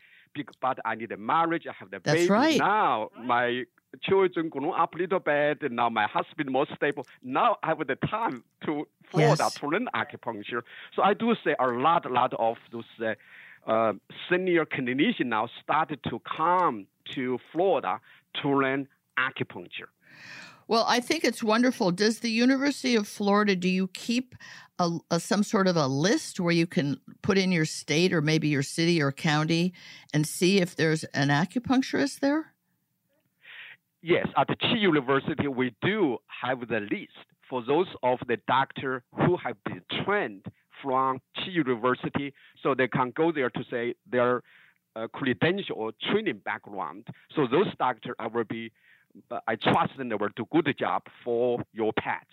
[0.60, 2.30] but I need a marriage, I have the That's baby.
[2.30, 2.58] Right.
[2.58, 3.64] Now my
[4.02, 7.06] children grown up a little bit, and now my husband more stable.
[7.22, 9.54] Now I have the time to Florida yes.
[9.54, 10.62] to learn acupuncture.
[10.94, 13.14] So I do say a lot, a lot of those uh,
[13.70, 13.92] uh,
[14.30, 18.00] senior clinicians now started to come to Florida
[18.42, 19.88] to learn acupuncture.
[20.66, 21.90] Well, I think it's wonderful.
[21.90, 24.34] Does the University of Florida do you keep
[24.78, 28.20] a, a, some sort of a list where you can put in your state or
[28.20, 29.74] maybe your city or county
[30.12, 32.54] and see if there's an acupuncturist there?
[34.02, 37.12] Yes, at Chi University we do have the list
[37.48, 40.44] for those of the doctor who have been trained
[40.82, 44.42] from Chi University, so they can go there to say their
[44.96, 47.06] uh, credential or training background.
[47.34, 48.70] So those doctors will be
[49.46, 52.26] I trust them will do good job for your pets.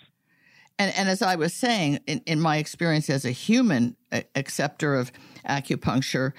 [0.80, 3.96] And, and as I was saying, in, in my experience as a human
[4.36, 5.12] acceptor of
[5.48, 6.34] acupuncture,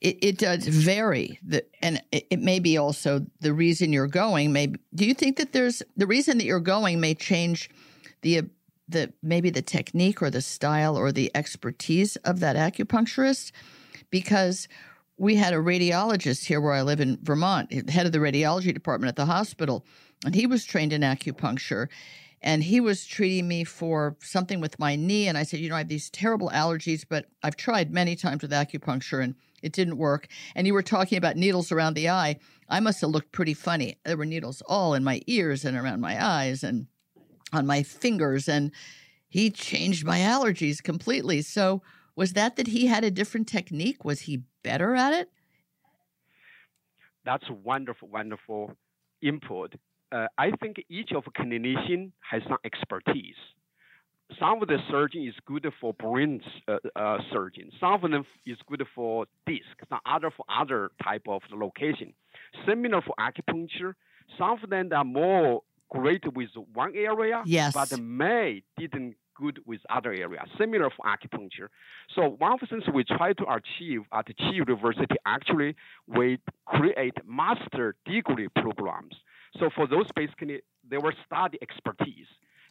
[0.00, 1.38] it, it does vary.
[1.46, 4.52] The, and it, it, may be also the reason you're going.
[4.52, 7.70] Maybe do you think that there's the reason that you're going may change
[8.22, 8.42] the
[8.88, 13.50] the maybe the technique or the style or the expertise of that acupuncturist
[14.10, 14.68] because
[15.16, 18.74] we had a radiologist here where I live in Vermont, eh, head of the radiology
[18.74, 19.84] department at the hospital,
[20.24, 21.88] and he was trained in acupuncture.
[22.42, 25.28] And he was treating me for something with my knee.
[25.28, 28.42] And I said, You know, I have these terrible allergies, but I've tried many times
[28.42, 30.28] with acupuncture and it didn't work.
[30.54, 32.36] And you were talking about needles around the eye.
[32.68, 33.96] I must have looked pretty funny.
[34.04, 36.86] There were needles all in my ears and around my eyes and
[37.50, 38.46] on my fingers.
[38.46, 38.72] And
[39.26, 41.40] he changed my allergies completely.
[41.40, 41.80] So,
[42.16, 44.04] was that that he had a different technique?
[44.04, 45.30] Was he better at it?
[47.24, 48.76] That's a wonderful, wonderful
[49.22, 49.74] input.
[50.12, 53.34] Uh, I think each of a clinician has some expertise.
[54.38, 57.70] Some of the surgeon is good for brain uh, uh, surgeon.
[57.80, 59.62] Some of them is good for disc.
[59.88, 62.14] Some other for other type of location.
[62.66, 63.94] Similar for acupuncture.
[64.38, 67.74] Some of them are more great with one area, yes.
[67.74, 71.68] but may didn't good with other areas, similar for acupuncture.
[72.14, 75.76] So one of the things we try to achieve at Chi University, actually,
[76.06, 79.14] we create master degree programs.
[79.58, 82.26] So for those basically, they will study expertise.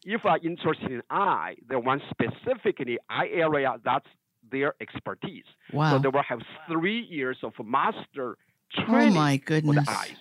[0.06, 4.08] If are interested in eye, they want specifically eye area, that's
[4.52, 5.46] their expertise.
[5.72, 5.92] Wow.
[5.92, 8.38] So they will have three years of master
[8.74, 9.78] training oh my goodness.
[9.78, 10.18] for the eyes.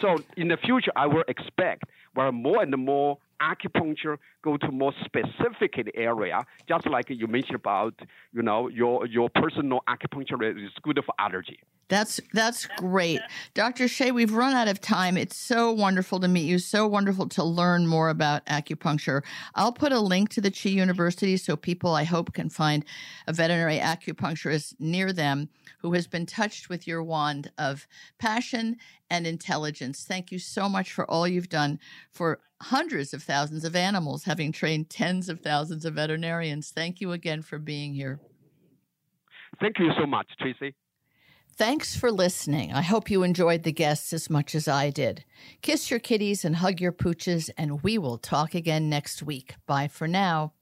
[0.00, 1.84] So in the future, I will expect
[2.14, 7.94] where more and more acupuncture go to more specific area, just like you mentioned about,
[8.32, 11.58] you know, your your personal acupuncture is good for allergy.
[11.88, 13.20] That's that's great.
[13.54, 13.84] Dr.
[13.84, 15.16] Xie, we've run out of time.
[15.16, 16.58] It's so wonderful to meet you.
[16.58, 19.22] So wonderful to learn more about acupuncture.
[19.54, 22.84] I'll put a link to the Chi University so people I hope can find
[23.28, 27.86] a veterinary acupuncturist near them who has been touched with your wand of
[28.18, 28.78] passion
[29.08, 30.04] and intelligence.
[30.04, 31.78] Thank you so much for all you've done
[32.10, 36.70] for hundreds of thousands of animals, having trained tens of thousands of veterinarians.
[36.70, 38.20] Thank you again for being here.
[39.60, 40.74] Thank you so much, Tracie.
[41.56, 42.74] Thanks for listening.
[42.74, 45.24] I hope you enjoyed the guests as much as I did.
[45.62, 49.54] Kiss your kitties and hug your pooches, and we will talk again next week.
[49.66, 50.52] Bye for now.